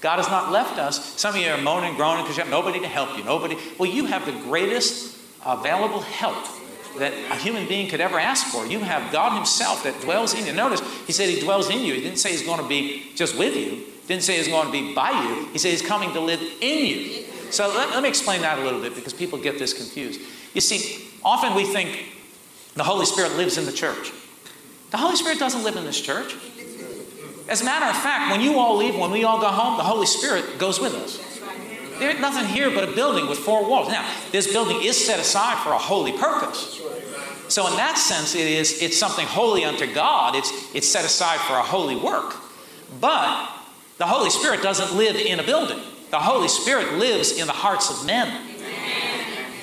God 0.00 0.16
has 0.16 0.28
not 0.28 0.50
left 0.50 0.78
us. 0.78 1.20
Some 1.20 1.34
of 1.34 1.40
you 1.40 1.48
are 1.48 1.60
moaning, 1.60 1.94
groaning 1.94 2.24
because 2.24 2.36
you 2.36 2.42
have 2.42 2.50
nobody 2.50 2.80
to 2.80 2.88
help 2.88 3.16
you. 3.16 3.24
Nobody. 3.24 3.56
Well, 3.78 3.90
you 3.90 4.06
have 4.06 4.24
the 4.26 4.32
greatest 4.32 5.18
available 5.44 6.00
help 6.00 6.46
that 6.98 7.12
a 7.12 7.36
human 7.36 7.68
being 7.68 7.88
could 7.88 8.00
ever 8.00 8.18
ask 8.18 8.46
for. 8.46 8.66
You 8.66 8.80
have 8.80 9.12
God 9.12 9.36
Himself 9.36 9.84
that 9.84 10.00
dwells 10.00 10.34
in 10.34 10.46
you. 10.46 10.52
Notice, 10.52 10.80
He 11.06 11.12
said 11.12 11.28
He 11.28 11.40
dwells 11.40 11.70
in 11.70 11.80
you. 11.80 11.94
He 11.94 12.00
didn't 12.00 12.18
say 12.18 12.30
He's 12.30 12.44
going 12.44 12.60
to 12.60 12.68
be 12.68 13.12
just 13.14 13.38
with 13.38 13.54
you, 13.54 13.70
he 13.70 14.08
didn't 14.08 14.22
say 14.24 14.38
He's 14.38 14.48
going 14.48 14.66
to 14.66 14.72
be 14.72 14.94
by 14.94 15.10
you. 15.10 15.46
He 15.52 15.58
said 15.58 15.70
He's 15.70 15.82
coming 15.82 16.12
to 16.14 16.20
live 16.20 16.40
in 16.60 16.86
you. 16.86 17.24
So 17.50 17.68
let, 17.68 17.90
let 17.90 18.02
me 18.02 18.08
explain 18.08 18.42
that 18.42 18.58
a 18.58 18.62
little 18.62 18.80
bit 18.80 18.94
because 18.94 19.12
people 19.12 19.38
get 19.38 19.58
this 19.58 19.72
confused. 19.72 20.20
You 20.54 20.60
see, 20.60 21.08
often 21.22 21.54
we 21.54 21.64
think 21.64 22.06
the 22.74 22.84
Holy 22.84 23.06
Spirit 23.06 23.36
lives 23.36 23.58
in 23.58 23.66
the 23.66 23.72
church. 23.72 24.12
The 24.90 24.96
Holy 24.96 25.16
Spirit 25.16 25.38
doesn't 25.38 25.62
live 25.62 25.76
in 25.76 25.84
this 25.84 26.00
church. 26.00 26.34
As 27.48 27.62
a 27.62 27.64
matter 27.64 27.86
of 27.86 27.96
fact, 27.96 28.30
when 28.30 28.40
you 28.40 28.58
all 28.58 28.76
leave, 28.76 28.96
when 28.96 29.10
we 29.10 29.24
all 29.24 29.40
go 29.40 29.48
home, 29.48 29.76
the 29.76 29.84
Holy 29.84 30.06
Spirit 30.06 30.58
goes 30.58 30.80
with 30.80 30.94
us. 30.94 31.18
There's 31.98 32.18
nothing 32.20 32.46
here 32.46 32.70
but 32.70 32.88
a 32.88 32.92
building 32.92 33.28
with 33.28 33.38
four 33.38 33.68
walls. 33.68 33.88
Now, 33.88 34.08
this 34.32 34.50
building 34.52 34.82
is 34.82 34.96
set 34.96 35.18
aside 35.20 35.62
for 35.62 35.70
a 35.72 35.78
holy 35.78 36.12
purpose. 36.12 36.80
So 37.48 37.66
in 37.66 37.76
that 37.76 37.98
sense, 37.98 38.34
it 38.34 38.46
is 38.46 38.80
it's 38.80 38.96
something 38.96 39.26
holy 39.26 39.64
unto 39.64 39.92
God. 39.92 40.36
It's 40.36 40.52
it's 40.74 40.88
set 40.88 41.04
aside 41.04 41.40
for 41.40 41.54
a 41.54 41.62
holy 41.62 41.96
work. 41.96 42.36
But 43.00 43.50
the 43.98 44.06
Holy 44.06 44.30
Spirit 44.30 44.62
doesn't 44.62 44.96
live 44.96 45.16
in 45.16 45.40
a 45.40 45.42
building. 45.42 45.80
The 46.10 46.18
Holy 46.18 46.48
Spirit 46.48 46.94
lives 46.94 47.32
in 47.38 47.46
the 47.46 47.52
hearts 47.52 47.90
of 47.90 48.04
men. 48.06 48.48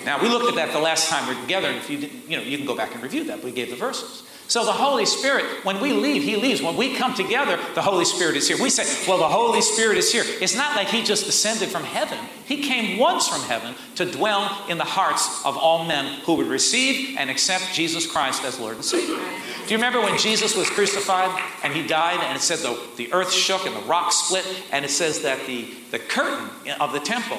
Now 0.06 0.22
we 0.22 0.30
looked 0.30 0.48
at 0.48 0.56
that 0.56 0.72
the 0.72 0.80
last 0.80 1.10
time 1.10 1.28
we 1.28 1.36
were 1.36 1.42
together, 1.42 1.68
and 1.68 1.78
if 1.78 1.90
you 1.90 1.98
didn't, 2.00 2.30
you 2.30 2.38
know, 2.38 2.44
you 2.44 2.58
can 2.58 2.66
go 2.66 2.76
back 2.76 2.94
and 2.94 3.04
review 3.04 3.26
that. 3.26 3.44
We 3.44 3.52
gave 3.52 3.70
the 3.70 3.76
verses. 3.76 4.24
So 4.48 4.64
the 4.64 4.72
Holy 4.72 5.06
Spirit, 5.06 5.44
when 5.66 5.82
we 5.82 5.92
leave, 5.92 6.24
He 6.24 6.38
leaves. 6.38 6.62
When 6.62 6.78
we 6.78 6.96
come 6.96 7.14
together, 7.14 7.60
the 7.76 7.82
Holy 7.82 8.06
Spirit 8.06 8.38
is 8.38 8.48
here. 8.48 8.56
We 8.62 8.70
say, 8.70 8.86
well, 9.06 9.18
the 9.18 9.28
Holy 9.28 9.60
Spirit 9.60 9.98
is 9.98 10.10
here. 10.10 10.24
It's 10.26 10.56
not 10.56 10.78
like 10.78 10.88
He 10.88 11.04
just 11.04 11.26
descended 11.26 11.68
from 11.68 11.84
heaven. 11.84 12.18
He 12.46 12.64
came 12.64 12.98
once 12.98 13.28
from 13.28 13.42
heaven 13.42 13.76
to 13.96 14.10
dwell 14.10 14.66
in 14.70 14.78
the 14.78 14.86
hearts 14.86 15.44
of 15.44 15.58
all 15.58 15.84
men 15.84 16.22
who 16.22 16.36
would 16.36 16.48
receive 16.48 17.18
and 17.18 17.30
accept 17.30 17.74
Jesus 17.74 18.10
Christ 18.10 18.46
as 18.46 18.58
Lord 18.58 18.76
and 18.76 18.86
Savior. 18.86 19.18
Do 19.68 19.74
you 19.74 19.80
remember 19.80 20.00
when 20.00 20.18
Jesus 20.18 20.56
was 20.56 20.70
crucified 20.70 21.44
and 21.62 21.74
He 21.74 21.86
died, 21.86 22.22
and 22.24 22.38
it 22.38 22.42
said 22.42 22.60
the, 22.60 22.80
the 22.96 23.12
earth 23.12 23.34
shook 23.34 23.66
and 23.66 23.76
the 23.76 23.82
rock 23.82 24.14
split, 24.14 24.46
and 24.72 24.86
it 24.86 24.90
says 24.90 25.24
that 25.24 25.46
the, 25.46 25.68
the 25.92 26.00
curtain 26.00 26.50
of 26.80 26.94
the 26.94 27.02
temple 27.02 27.38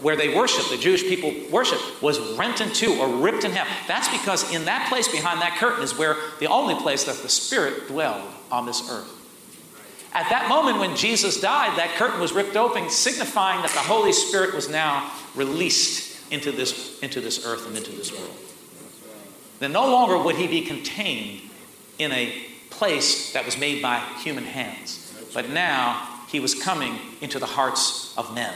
where 0.00 0.14
they 0.14 0.36
worship, 0.36 0.68
the 0.68 0.76
Jewish 0.76 1.02
people 1.02 1.34
worship, 1.50 1.80
was 2.00 2.20
rent 2.38 2.60
in 2.60 2.70
two 2.72 2.92
or 3.00 3.08
ripped 3.08 3.42
in 3.42 3.50
half. 3.50 3.66
That's 3.88 4.06
because 4.08 4.52
in 4.54 4.66
that 4.66 4.88
place 4.88 5.08
behind 5.08 5.40
that 5.40 5.56
curtain 5.58 5.82
is 5.82 5.98
where 5.98 6.16
the 6.38 6.46
only 6.46 6.76
place 6.76 7.04
that 7.04 7.16
the 7.16 7.28
Spirit 7.28 7.88
dwelled 7.88 8.30
on 8.52 8.66
this 8.66 8.88
earth. 8.88 9.10
At 10.12 10.28
that 10.30 10.48
moment 10.48 10.78
when 10.78 10.94
Jesus 10.94 11.40
died, 11.40 11.76
that 11.76 11.96
curtain 11.96 12.20
was 12.20 12.32
ripped 12.32 12.54
open, 12.54 12.88
signifying 12.88 13.62
that 13.62 13.72
the 13.72 13.80
Holy 13.80 14.12
Spirit 14.12 14.54
was 14.54 14.68
now 14.68 15.10
released 15.34 16.30
into 16.30 16.52
this, 16.52 17.00
into 17.00 17.20
this 17.20 17.44
earth 17.44 17.66
and 17.66 17.76
into 17.76 17.90
this 17.90 18.12
world. 18.12 18.36
Then 19.58 19.72
no 19.72 19.90
longer 19.90 20.22
would 20.22 20.36
he 20.36 20.46
be 20.46 20.60
contained 20.60 21.40
in 21.98 22.12
a 22.12 22.32
place 22.70 23.32
that 23.32 23.44
was 23.44 23.58
made 23.58 23.82
by 23.82 23.98
human 24.18 24.44
hands, 24.44 25.12
but 25.32 25.50
now 25.50 26.08
he 26.28 26.40
was 26.40 26.54
coming 26.54 26.98
into 27.20 27.38
the 27.38 27.46
hearts 27.46 28.16
of 28.16 28.34
men 28.34 28.54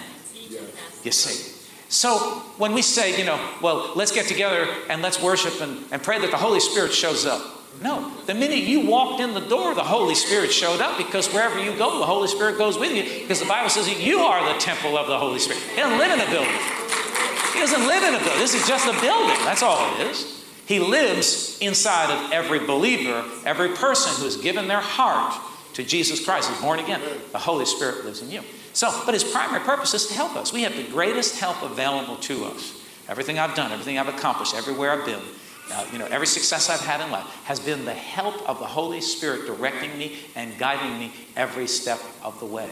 you 1.04 1.12
see. 1.12 1.54
So 1.88 2.18
when 2.58 2.74
we 2.74 2.82
say, 2.82 3.18
you 3.18 3.24
know, 3.24 3.40
well, 3.62 3.92
let's 3.94 4.12
get 4.12 4.26
together 4.26 4.68
and 4.90 5.00
let's 5.00 5.22
worship 5.22 5.60
and, 5.60 5.84
and 5.90 6.02
pray 6.02 6.18
that 6.18 6.30
the 6.30 6.36
Holy 6.36 6.60
Spirit 6.60 6.92
shows 6.92 7.24
up. 7.24 7.42
No, 7.82 8.12
the 8.26 8.34
minute 8.34 8.58
you 8.58 8.86
walked 8.86 9.20
in 9.20 9.34
the 9.34 9.40
door, 9.40 9.74
the 9.74 9.84
Holy 9.84 10.14
Spirit 10.14 10.52
showed 10.52 10.80
up 10.80 10.98
because 10.98 11.32
wherever 11.32 11.58
you 11.62 11.76
go, 11.78 11.98
the 11.98 12.06
Holy 12.06 12.26
Spirit 12.26 12.58
goes 12.58 12.76
with 12.76 12.92
you 12.92 13.04
because 13.22 13.38
the 13.38 13.46
Bible 13.46 13.70
says 13.70 13.86
that 13.86 14.00
you 14.00 14.18
are 14.18 14.52
the 14.52 14.58
temple 14.58 14.98
of 14.98 15.06
the 15.06 15.16
Holy 15.16 15.38
Spirit. 15.38 15.62
He 15.62 15.76
doesn't 15.76 15.96
live 15.96 16.10
in 16.10 16.20
a 16.20 16.30
building. 16.30 16.60
He 17.54 17.60
doesn't 17.60 17.86
live 17.86 18.02
in 18.02 18.14
a 18.14 18.18
building. 18.18 18.38
This 18.40 18.54
is 18.54 18.66
just 18.66 18.86
a 18.86 19.00
building. 19.00 19.38
That's 19.44 19.62
all 19.62 19.94
it 19.94 20.08
is. 20.08 20.37
He 20.68 20.80
lives 20.80 21.58
inside 21.62 22.12
of 22.12 22.30
every 22.30 22.58
believer, 22.58 23.24
every 23.46 23.70
person 23.70 24.12
who 24.18 24.24
has 24.24 24.36
given 24.36 24.68
their 24.68 24.82
heart 24.82 25.34
to 25.72 25.82
Jesus 25.82 26.22
Christ, 26.22 26.50
is 26.50 26.60
born 26.60 26.78
again, 26.78 27.00
the 27.32 27.38
Holy 27.38 27.64
Spirit 27.64 28.04
lives 28.04 28.20
in 28.20 28.30
you. 28.30 28.42
So, 28.74 28.92
but 29.06 29.14
his 29.14 29.24
primary 29.24 29.60
purpose 29.60 29.94
is 29.94 30.08
to 30.08 30.14
help 30.14 30.36
us. 30.36 30.52
We 30.52 30.64
have 30.64 30.76
the 30.76 30.84
greatest 30.84 31.40
help 31.40 31.62
available 31.62 32.16
to 32.16 32.44
us. 32.44 32.84
Everything 33.08 33.38
I've 33.38 33.54
done, 33.54 33.72
everything 33.72 33.98
I've 33.98 34.08
accomplished, 34.08 34.54
everywhere 34.54 34.92
I've 34.92 35.06
been, 35.06 35.22
uh, 35.72 35.86
you 35.90 35.98
know, 35.98 36.06
every 36.10 36.26
success 36.26 36.68
I've 36.68 36.80
had 36.80 37.00
in 37.00 37.10
life 37.10 37.24
has 37.44 37.60
been 37.60 37.86
the 37.86 37.94
help 37.94 38.46
of 38.46 38.58
the 38.58 38.66
Holy 38.66 39.00
Spirit 39.00 39.46
directing 39.46 39.96
me 39.96 40.18
and 40.36 40.58
guiding 40.58 40.98
me 40.98 41.14
every 41.34 41.66
step 41.66 42.00
of 42.22 42.38
the 42.40 42.46
way. 42.46 42.70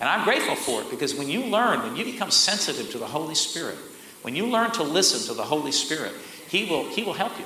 And 0.00 0.08
I'm 0.08 0.24
grateful 0.24 0.54
for 0.54 0.82
it 0.82 0.90
because 0.90 1.14
when 1.14 1.30
you 1.30 1.44
learn, 1.44 1.80
when 1.80 1.96
you 1.96 2.04
become 2.04 2.30
sensitive 2.30 2.90
to 2.90 2.98
the 2.98 3.06
Holy 3.06 3.34
Spirit, 3.34 3.78
when 4.20 4.36
you 4.36 4.46
learn 4.46 4.70
to 4.72 4.82
listen 4.82 5.26
to 5.28 5.34
the 5.34 5.44
Holy 5.44 5.72
Spirit, 5.72 6.12
He 6.48 6.64
will, 6.64 6.84
he 6.84 7.02
will 7.02 7.12
help 7.12 7.38
you. 7.38 7.44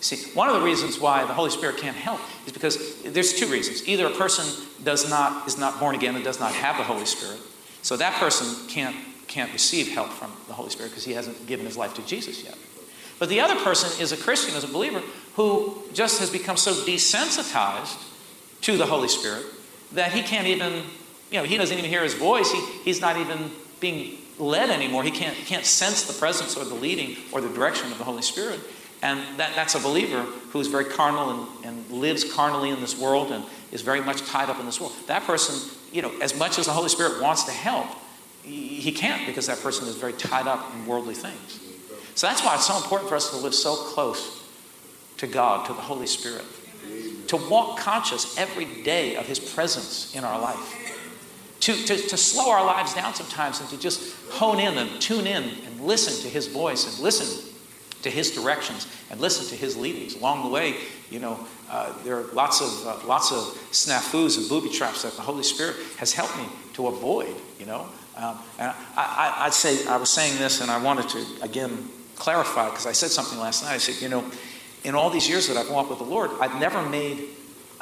See, 0.00 0.32
one 0.34 0.48
of 0.48 0.56
the 0.56 0.62
reasons 0.62 0.98
why 0.98 1.24
the 1.24 1.32
Holy 1.32 1.50
Spirit 1.50 1.76
can't 1.76 1.96
help 1.96 2.20
is 2.44 2.52
because 2.52 3.02
there's 3.02 3.34
two 3.34 3.46
reasons. 3.46 3.88
Either 3.88 4.06
a 4.06 4.10
person 4.10 4.44
does 4.82 5.08
not, 5.08 5.46
is 5.46 5.58
not 5.58 5.78
born 5.78 5.94
again 5.94 6.16
and 6.16 6.24
does 6.24 6.40
not 6.40 6.52
have 6.52 6.76
the 6.76 6.82
Holy 6.82 7.06
Spirit, 7.06 7.38
so 7.82 7.96
that 7.96 8.14
person 8.14 8.68
can't, 8.68 8.96
can't 9.28 9.52
receive 9.52 9.92
help 9.92 10.08
from 10.08 10.32
the 10.48 10.54
Holy 10.54 10.70
Spirit 10.70 10.88
because 10.88 11.04
he 11.04 11.12
hasn't 11.12 11.46
given 11.46 11.64
his 11.64 11.76
life 11.76 11.94
to 11.94 12.04
Jesus 12.04 12.42
yet. 12.42 12.58
But 13.20 13.28
the 13.28 13.38
other 13.38 13.54
person 13.62 14.02
is 14.02 14.10
a 14.10 14.16
Christian, 14.16 14.56
is 14.56 14.64
a 14.64 14.68
believer, 14.68 15.00
who 15.36 15.80
just 15.92 16.18
has 16.18 16.30
become 16.30 16.56
so 16.56 16.72
desensitized 16.72 17.96
to 18.62 18.76
the 18.76 18.86
Holy 18.86 19.08
Spirit 19.08 19.44
that 19.92 20.10
he 20.10 20.22
can't 20.22 20.48
even, 20.48 20.82
you 21.30 21.38
know, 21.38 21.44
he 21.44 21.56
doesn't 21.56 21.78
even 21.78 21.88
hear 21.88 22.02
his 22.02 22.14
voice. 22.14 22.50
He, 22.50 22.60
he's 22.82 23.00
not 23.00 23.16
even 23.16 23.52
being 23.78 24.18
led 24.42 24.70
anymore. 24.70 25.02
He 25.02 25.10
can't, 25.10 25.36
can't 25.36 25.64
sense 25.64 26.02
the 26.02 26.12
presence 26.12 26.56
or 26.56 26.64
the 26.64 26.74
leading 26.74 27.16
or 27.32 27.40
the 27.40 27.48
direction 27.48 27.90
of 27.92 27.98
the 27.98 28.04
Holy 28.04 28.22
Spirit. 28.22 28.60
And 29.02 29.20
that, 29.38 29.54
that's 29.56 29.74
a 29.74 29.80
believer 29.80 30.22
who 30.22 30.60
is 30.60 30.68
very 30.68 30.84
carnal 30.84 31.30
and, 31.30 31.64
and 31.64 31.90
lives 31.90 32.30
carnally 32.32 32.70
in 32.70 32.80
this 32.80 32.98
world 32.98 33.32
and 33.32 33.44
is 33.72 33.82
very 33.82 34.00
much 34.00 34.22
tied 34.26 34.48
up 34.48 34.60
in 34.60 34.66
this 34.66 34.80
world. 34.80 34.92
That 35.06 35.24
person, 35.24 35.76
you 35.92 36.02
know, 36.02 36.12
as 36.20 36.38
much 36.38 36.58
as 36.58 36.66
the 36.66 36.72
Holy 36.72 36.88
Spirit 36.88 37.20
wants 37.20 37.44
to 37.44 37.50
help, 37.50 37.86
he, 38.44 38.66
he 38.66 38.92
can't 38.92 39.26
because 39.26 39.46
that 39.46 39.60
person 39.60 39.88
is 39.88 39.96
very 39.96 40.12
tied 40.12 40.46
up 40.46 40.72
in 40.74 40.86
worldly 40.86 41.14
things. 41.14 41.60
So 42.14 42.26
that's 42.26 42.44
why 42.44 42.54
it's 42.54 42.66
so 42.66 42.76
important 42.76 43.08
for 43.08 43.16
us 43.16 43.30
to 43.30 43.36
live 43.36 43.54
so 43.54 43.74
close 43.74 44.42
to 45.18 45.26
God, 45.26 45.66
to 45.66 45.72
the 45.72 45.80
Holy 45.80 46.06
Spirit, 46.06 46.44
to 47.28 47.36
walk 47.36 47.78
conscious 47.78 48.36
every 48.38 48.66
day 48.82 49.16
of 49.16 49.26
His 49.26 49.40
presence 49.40 50.14
in 50.14 50.22
our 50.24 50.38
life, 50.38 50.81
to, 51.62 51.72
to, 51.74 51.96
to 51.96 52.16
slow 52.16 52.50
our 52.50 52.64
lives 52.64 52.92
down 52.92 53.14
sometimes 53.14 53.60
and 53.60 53.68
to 53.70 53.78
just 53.78 54.16
hone 54.32 54.58
in 54.58 54.76
and 54.78 55.00
tune 55.00 55.28
in 55.28 55.44
and 55.44 55.80
listen 55.80 56.20
to 56.24 56.28
His 56.28 56.48
voice 56.48 56.92
and 56.92 57.02
listen 57.02 57.52
to 58.02 58.10
His 58.10 58.32
directions 58.32 58.88
and 59.10 59.20
listen 59.20 59.46
to 59.46 59.54
His 59.54 59.76
leadings. 59.76 60.16
Along 60.16 60.42
the 60.42 60.50
way, 60.50 60.74
you 61.08 61.20
know, 61.20 61.38
uh, 61.70 61.92
there 62.02 62.18
are 62.18 62.24
lots 62.32 62.60
of, 62.60 62.86
uh, 62.86 63.06
lots 63.06 63.30
of 63.30 63.38
snafus 63.70 64.38
and 64.38 64.48
booby 64.48 64.70
traps 64.70 65.02
that 65.02 65.14
the 65.14 65.22
Holy 65.22 65.44
Spirit 65.44 65.76
has 65.98 66.12
helped 66.12 66.36
me 66.36 66.46
to 66.72 66.88
avoid, 66.88 67.34
you 67.60 67.66
know. 67.66 67.86
Um, 68.16 68.38
and 68.58 68.72
I, 68.96 69.34
I, 69.38 69.46
I'd 69.46 69.54
say, 69.54 69.86
I 69.86 69.96
was 69.98 70.10
saying 70.10 70.38
this 70.38 70.60
and 70.60 70.70
I 70.70 70.82
wanted 70.82 71.08
to, 71.10 71.24
again, 71.42 71.88
clarify 72.16 72.70
because 72.70 72.86
I 72.86 72.92
said 72.92 73.10
something 73.10 73.38
last 73.38 73.62
night. 73.62 73.74
I 73.74 73.78
said, 73.78 74.02
you 74.02 74.08
know, 74.08 74.24
in 74.82 74.96
all 74.96 75.10
these 75.10 75.28
years 75.28 75.46
that 75.46 75.56
I've 75.56 75.70
walked 75.70 75.90
with 75.90 76.00
the 76.00 76.04
Lord, 76.04 76.30
I've 76.40 76.58
never 76.58 76.82
made 76.82 77.28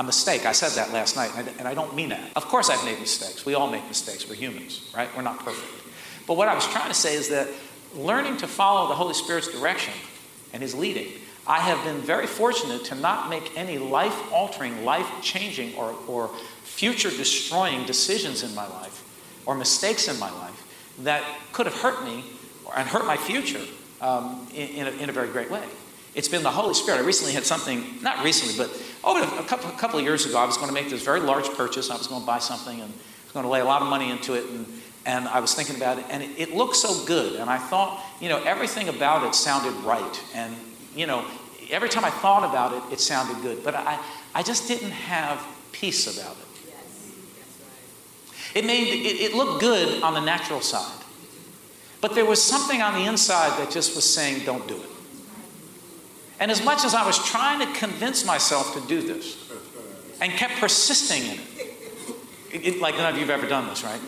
a 0.00 0.02
mistake. 0.02 0.46
I 0.46 0.52
said 0.52 0.70
that 0.72 0.92
last 0.92 1.16
night, 1.16 1.30
and 1.58 1.68
I 1.68 1.74
don't 1.74 1.94
mean 1.94 2.08
that. 2.08 2.20
Of 2.36 2.46
course, 2.46 2.70
I've 2.70 2.84
made 2.84 2.98
mistakes. 2.98 3.44
We 3.44 3.54
all 3.54 3.70
make 3.70 3.86
mistakes. 3.86 4.28
We're 4.28 4.34
humans, 4.34 4.90
right? 4.96 5.08
We're 5.16 5.22
not 5.22 5.44
perfect. 5.44 5.68
But 6.26 6.36
what 6.36 6.48
I 6.48 6.54
was 6.54 6.66
trying 6.66 6.88
to 6.88 6.94
say 6.94 7.14
is 7.14 7.28
that 7.28 7.48
learning 7.94 8.38
to 8.38 8.46
follow 8.46 8.88
the 8.88 8.94
Holy 8.94 9.14
Spirit's 9.14 9.48
direction 9.48 9.94
and 10.52 10.62
His 10.62 10.74
leading, 10.74 11.12
I 11.46 11.58
have 11.58 11.82
been 11.84 12.00
very 12.00 12.26
fortunate 12.26 12.84
to 12.86 12.94
not 12.94 13.28
make 13.28 13.56
any 13.56 13.78
life 13.78 14.32
altering, 14.32 14.84
life 14.84 15.08
changing, 15.22 15.74
or, 15.74 15.96
or 16.06 16.30
future 16.62 17.10
destroying 17.10 17.84
decisions 17.86 18.42
in 18.42 18.54
my 18.54 18.66
life 18.66 19.04
or 19.46 19.54
mistakes 19.54 20.08
in 20.08 20.18
my 20.18 20.30
life 20.30 20.94
that 21.00 21.24
could 21.52 21.66
have 21.66 21.74
hurt 21.74 22.04
me 22.04 22.24
and 22.76 22.88
hurt 22.88 23.04
my 23.06 23.16
future 23.16 23.60
um, 24.00 24.46
in, 24.54 24.68
in, 24.68 24.86
a, 24.86 24.90
in, 24.90 25.08
a, 25.08 25.12
very 25.12 25.28
great 25.28 25.50
way. 25.50 25.64
It's 26.14 26.28
been 26.28 26.42
the 26.42 26.50
Holy 26.50 26.74
Spirit. 26.74 26.98
I 26.98 27.04
recently 27.04 27.32
had 27.32 27.44
something, 27.44 28.02
not 28.02 28.24
recently, 28.24 28.56
but 28.56 28.70
oh, 29.04 29.22
over 29.22 29.40
a 29.40 29.44
couple, 29.44 29.70
a 29.70 29.78
couple 29.78 29.98
of 29.98 30.04
years 30.04 30.26
ago, 30.26 30.38
I 30.38 30.44
was 30.44 30.56
going 30.56 30.68
to 30.68 30.74
make 30.74 30.90
this 30.90 31.04
very 31.04 31.20
large 31.20 31.48
purchase. 31.50 31.90
I 31.90 31.96
was 31.96 32.08
going 32.08 32.22
to 32.22 32.26
buy 32.26 32.38
something 32.38 32.80
and 32.80 32.90
I 32.90 33.24
was 33.24 33.32
going 33.32 33.44
to 33.44 33.50
lay 33.50 33.60
a 33.60 33.64
lot 33.64 33.82
of 33.82 33.88
money 33.88 34.10
into 34.10 34.34
it. 34.34 34.44
And, 34.46 34.66
and 35.06 35.28
I 35.28 35.40
was 35.40 35.54
thinking 35.54 35.76
about 35.76 35.98
it, 35.98 36.04
and 36.10 36.22
it, 36.22 36.30
it 36.36 36.54
looked 36.54 36.76
so 36.76 37.04
good. 37.06 37.40
And 37.40 37.48
I 37.48 37.58
thought, 37.58 38.04
you 38.20 38.28
know, 38.28 38.42
everything 38.42 38.88
about 38.88 39.26
it 39.26 39.34
sounded 39.34 39.72
right. 39.84 40.24
And, 40.34 40.54
you 40.94 41.06
know, 41.06 41.24
every 41.70 41.88
time 41.88 42.04
I 42.04 42.10
thought 42.10 42.44
about 42.44 42.74
it, 42.74 42.92
it 42.92 43.00
sounded 43.00 43.40
good. 43.40 43.64
But 43.64 43.74
I, 43.76 43.98
I 44.34 44.42
just 44.42 44.68
didn't 44.68 44.90
have 44.90 45.42
peace 45.72 46.18
about 46.18 46.36
it. 46.36 46.46
It 48.52 48.64
made 48.66 48.88
it, 48.88 49.20
it 49.20 49.34
looked 49.34 49.60
good 49.60 50.02
on 50.02 50.14
the 50.14 50.20
natural 50.20 50.60
side. 50.60 51.04
But 52.00 52.14
there 52.14 52.24
was 52.24 52.42
something 52.42 52.82
on 52.82 52.94
the 52.94 53.08
inside 53.08 53.58
that 53.58 53.70
just 53.70 53.94
was 53.94 54.04
saying, 54.04 54.44
don't 54.44 54.66
do 54.66 54.76
it. 54.76 54.89
And 56.40 56.50
as 56.50 56.64
much 56.64 56.84
as 56.84 56.94
I 56.94 57.06
was 57.06 57.22
trying 57.22 57.60
to 57.60 57.78
convince 57.78 58.24
myself 58.24 58.72
to 58.72 58.80
do 58.88 59.02
this 59.02 59.36
and 60.22 60.32
kept 60.32 60.54
persisting 60.54 61.22
in 61.22 61.38
it, 62.50 62.66
it, 62.66 62.80
like 62.80 62.96
none 62.96 63.12
of 63.12 63.14
you 63.14 63.26
have 63.26 63.30
ever 63.30 63.46
done 63.46 63.68
this, 63.68 63.84
right? 63.84 64.00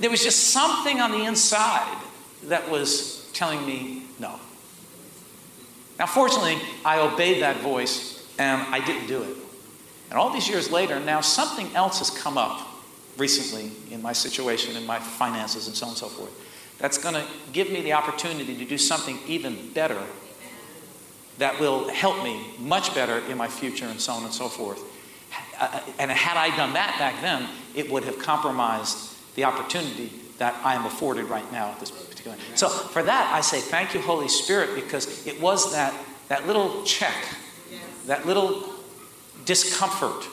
There 0.00 0.10
was 0.10 0.24
just 0.24 0.48
something 0.50 1.00
on 1.00 1.12
the 1.12 1.24
inside 1.24 2.02
that 2.44 2.68
was 2.70 3.30
telling 3.34 3.64
me 3.66 4.04
no. 4.18 4.40
Now, 5.98 6.06
fortunately, 6.06 6.56
I 6.84 7.00
obeyed 7.00 7.42
that 7.42 7.58
voice 7.58 8.26
and 8.38 8.62
I 8.74 8.84
didn't 8.84 9.06
do 9.06 9.22
it. 9.22 9.36
And 10.10 10.18
all 10.18 10.30
these 10.30 10.48
years 10.48 10.70
later, 10.70 10.98
now 10.98 11.20
something 11.20 11.72
else 11.76 11.98
has 11.98 12.10
come 12.10 12.38
up 12.38 12.66
recently 13.18 13.70
in 13.90 14.00
my 14.02 14.12
situation, 14.12 14.74
in 14.74 14.86
my 14.86 14.98
finances, 14.98 15.66
and 15.66 15.76
so 15.76 15.84
on 15.86 15.90
and 15.90 15.98
so 15.98 16.08
forth. 16.08 16.32
That's 16.78 16.98
going 16.98 17.14
to 17.14 17.24
give 17.52 17.70
me 17.70 17.82
the 17.82 17.92
opportunity 17.92 18.56
to 18.56 18.64
do 18.64 18.78
something 18.78 19.18
even 19.26 19.70
better 19.74 20.02
that 21.38 21.58
will 21.58 21.88
help 21.88 22.22
me 22.22 22.54
much 22.58 22.94
better 22.94 23.18
in 23.30 23.38
my 23.38 23.48
future, 23.48 23.86
and 23.86 24.00
so 24.00 24.12
on 24.12 24.24
and 24.24 24.32
so 24.32 24.48
forth. 24.48 24.82
Uh, 25.58 25.80
and 25.98 26.10
had 26.10 26.36
I 26.36 26.54
done 26.56 26.72
that 26.74 26.96
back 26.98 27.20
then, 27.22 27.48
it 27.74 27.90
would 27.90 28.04
have 28.04 28.18
compromised 28.18 29.16
the 29.34 29.44
opportunity 29.44 30.12
that 30.38 30.54
I 30.64 30.74
am 30.74 30.84
afforded 30.84 31.26
right 31.26 31.50
now 31.52 31.70
at 31.70 31.80
this 31.80 31.90
particular. 31.90 32.36
So 32.54 32.68
for 32.68 33.02
that, 33.02 33.32
I 33.32 33.40
say 33.40 33.60
thank 33.60 33.94
you, 33.94 34.00
Holy 34.00 34.28
Spirit, 34.28 34.74
because 34.74 35.26
it 35.26 35.40
was 35.40 35.72
that 35.72 35.94
that 36.28 36.46
little 36.46 36.82
check, 36.84 37.14
that 38.06 38.26
little 38.26 38.72
discomfort, 39.44 40.26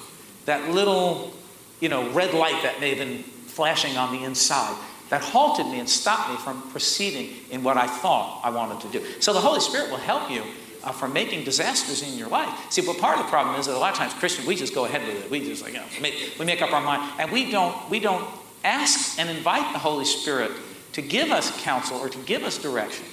that 0.46 0.70
little 0.70 1.34
you 1.80 1.90
know, 1.90 2.10
red 2.12 2.34
light 2.34 2.62
that 2.64 2.80
may 2.80 2.90
have 2.90 2.98
been 2.98 3.24
flashing 3.24 3.98
on 3.98 4.12
the 4.12 4.24
inside 4.24 4.78
that 5.10 5.22
halted 5.22 5.66
me 5.66 5.80
and 5.80 5.90
stopped 5.90 6.30
me 6.30 6.38
from 6.38 6.62
proceeding 6.72 7.36
in 7.50 7.64
what 7.64 7.78
I 7.78 7.88
thought 7.88 8.42
I 8.44 8.50
wanted 8.52 8.80
to 8.82 9.00
do. 9.00 9.06
So 9.20 9.34
the 9.34 9.40
Holy 9.40 9.60
Spirit 9.60 9.90
will 9.90 9.98
help 9.98 10.30
you 10.30 10.44
uh, 10.84 10.92
from 10.92 11.14
making 11.14 11.44
disasters 11.44 12.02
in 12.02 12.18
your 12.18 12.30
life. 12.30 12.72
See, 12.72 12.82
but 12.82 12.98
part 12.98 13.18
of 13.18 13.26
the 13.26 13.30
problem 13.30 13.60
is 13.60 13.68
that 13.68 13.76
a 13.76 13.80
lot 13.80 13.92
of 13.92 13.98
times 13.98 14.14
Christians 14.14 14.48
we 14.48 14.56
just 14.56 14.74
go 14.74 14.86
ahead 14.86 15.06
with 15.06 15.26
it. 15.26 15.32
We 15.32 15.42
just 15.42 15.64
like 15.64 15.74
you 15.74 15.80
know, 15.80 15.86
make, 16.02 16.36
we 16.40 16.46
make 16.46 16.62
up 16.62 16.74
our 16.74 16.82
mind, 16.82 17.12
and 17.20 17.32
we 17.32 17.52
don't 17.52 17.90
we 17.90 18.00
don't 18.00 18.28
ask 18.64 19.20
and 19.20 19.30
invite 19.30 19.74
the 19.74 19.80
Holy 19.80 20.06
Spirit 20.06 20.52
to 20.94 21.02
give 21.02 21.32
us 21.32 21.52
counsel 21.64 21.98
or 21.98 22.10
to 22.10 22.18
give 22.20 22.44
us 22.44 22.58
direction. 22.58 23.06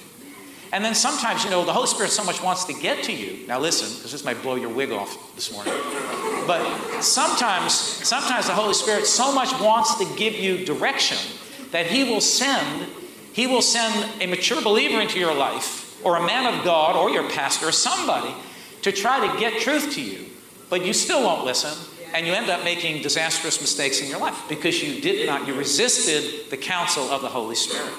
And 0.73 0.83
then 0.83 0.95
sometimes, 0.95 1.45
you 1.45 1.49
know, 1.49 1.63
the 1.63 1.71
Holy 1.71 1.87
Spirit 1.87 2.11
so 2.11 2.23
much 2.23 2.43
wants 2.43 2.65
to 2.65 2.73
get 2.73 3.03
to 3.05 3.13
you. 3.13 3.47
Now 3.47 3.59
listen, 3.59 3.95
because 3.95 4.11
this 4.11 4.25
might 4.25 4.41
blow 4.41 4.55
your 4.55 4.69
wig 4.69 4.91
off 4.91 5.35
this 5.35 5.51
morning. 5.51 5.73
But 6.45 7.01
sometimes, 7.01 7.73
sometimes 7.73 8.47
the 8.47 8.53
Holy 8.53 8.73
Spirit 8.73 9.05
so 9.05 9.33
much 9.33 9.49
wants 9.61 9.95
to 9.95 10.05
give 10.17 10.33
you 10.33 10.65
direction 10.65 11.17
that 11.71 11.85
He 11.85 12.03
will 12.03 12.21
send, 12.21 12.87
He 13.33 13.47
will 13.47 13.61
send 13.61 14.21
a 14.21 14.27
mature 14.27 14.61
believer 14.61 14.99
into 14.99 15.19
your 15.19 15.33
life, 15.33 15.86
or 16.03 16.17
a 16.17 16.25
man 16.25 16.53
of 16.53 16.63
God, 16.63 16.95
or 16.95 17.09
your 17.09 17.29
pastor, 17.29 17.67
or 17.67 17.71
somebody, 17.71 18.33
to 18.81 18.91
try 18.91 19.27
to 19.27 19.39
get 19.39 19.61
truth 19.61 19.93
to 19.95 20.01
you. 20.01 20.25
But 20.69 20.85
you 20.85 20.93
still 20.93 21.23
won't 21.23 21.45
listen, 21.45 21.73
and 22.13 22.25
you 22.25 22.33
end 22.33 22.49
up 22.49 22.63
making 22.63 23.01
disastrous 23.01 23.61
mistakes 23.61 24.01
in 24.01 24.09
your 24.09 24.19
life 24.19 24.37
because 24.49 24.81
you 24.81 25.01
did 25.01 25.25
not, 25.25 25.47
you 25.47 25.53
resisted 25.53 26.49
the 26.49 26.57
counsel 26.57 27.09
of 27.09 27.21
the 27.21 27.29
Holy 27.29 27.55
Spirit. 27.55 27.93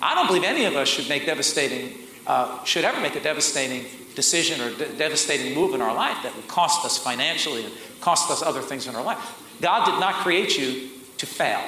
I 0.00 0.14
don't 0.14 0.26
believe 0.26 0.44
any 0.44 0.64
of 0.64 0.76
us 0.76 0.88
should 0.88 1.08
make 1.08 1.26
devastating, 1.26 1.98
uh, 2.26 2.62
should 2.64 2.84
ever 2.84 3.00
make 3.00 3.16
a 3.16 3.20
devastating 3.20 3.86
decision 4.14 4.60
or 4.60 4.70
de- 4.76 4.92
devastating 4.96 5.54
move 5.54 5.74
in 5.74 5.80
our 5.80 5.94
life 5.94 6.22
that 6.22 6.34
would 6.36 6.48
cost 6.48 6.84
us 6.84 6.98
financially 6.98 7.64
and 7.64 7.72
cost 8.00 8.30
us 8.30 8.42
other 8.42 8.62
things 8.62 8.86
in 8.86 8.96
our 8.96 9.02
life. 9.02 9.42
God 9.60 9.86
did 9.86 10.00
not 10.00 10.14
create 10.16 10.58
you 10.58 10.90
to 11.18 11.26
fail. 11.26 11.60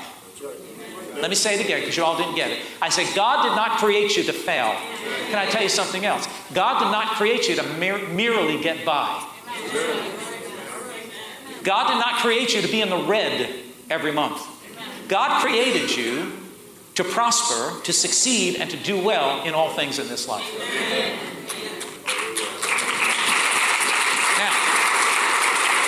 Let 1.21 1.31
me 1.31 1.37
say 1.37 1.55
it 1.55 1.65
again 1.65 1.81
because 1.81 1.97
you 1.97 2.05
all 2.05 2.17
didn't 2.17 2.37
get 2.37 2.51
it. 2.51 2.61
I 2.81 2.91
said, 2.91 3.13
God 3.15 3.43
did 3.43 3.57
not 3.57 3.79
create 3.79 4.17
you 4.17 4.23
to 4.25 4.33
fail. 4.33 4.77
Can 5.27 5.37
I 5.37 5.47
tell 5.47 5.63
you 5.63 5.69
something 5.69 6.05
else? 6.05 6.29
God 6.55 6.79
did 6.79 6.91
not 6.93 7.17
create 7.17 7.49
you 7.49 7.57
to 7.57 7.63
mer- 7.75 8.07
merely 8.09 8.61
get 8.63 8.85
by. 8.85 9.27
God 11.65 11.89
did 11.89 11.99
not 11.99 12.21
create 12.21 12.55
you 12.55 12.63
to 12.63 12.69
be 12.69 12.81
in 12.81 12.89
the 12.89 13.03
red 13.03 13.51
every 13.91 14.13
month. 14.13 14.47
God 15.09 15.43
created 15.43 15.95
you 15.95 16.33
to 16.95 17.05
prosper, 17.05 17.81
to 17.83 17.93
succeed, 17.93 18.57
and 18.57 18.71
to 18.71 18.77
do 18.77 19.03
well 19.03 19.45
in 19.45 19.55
all 19.55 19.71
things 19.71 19.99
in 19.99 20.09
this 20.09 20.29
life. 20.29 20.45
Now, 24.39 24.55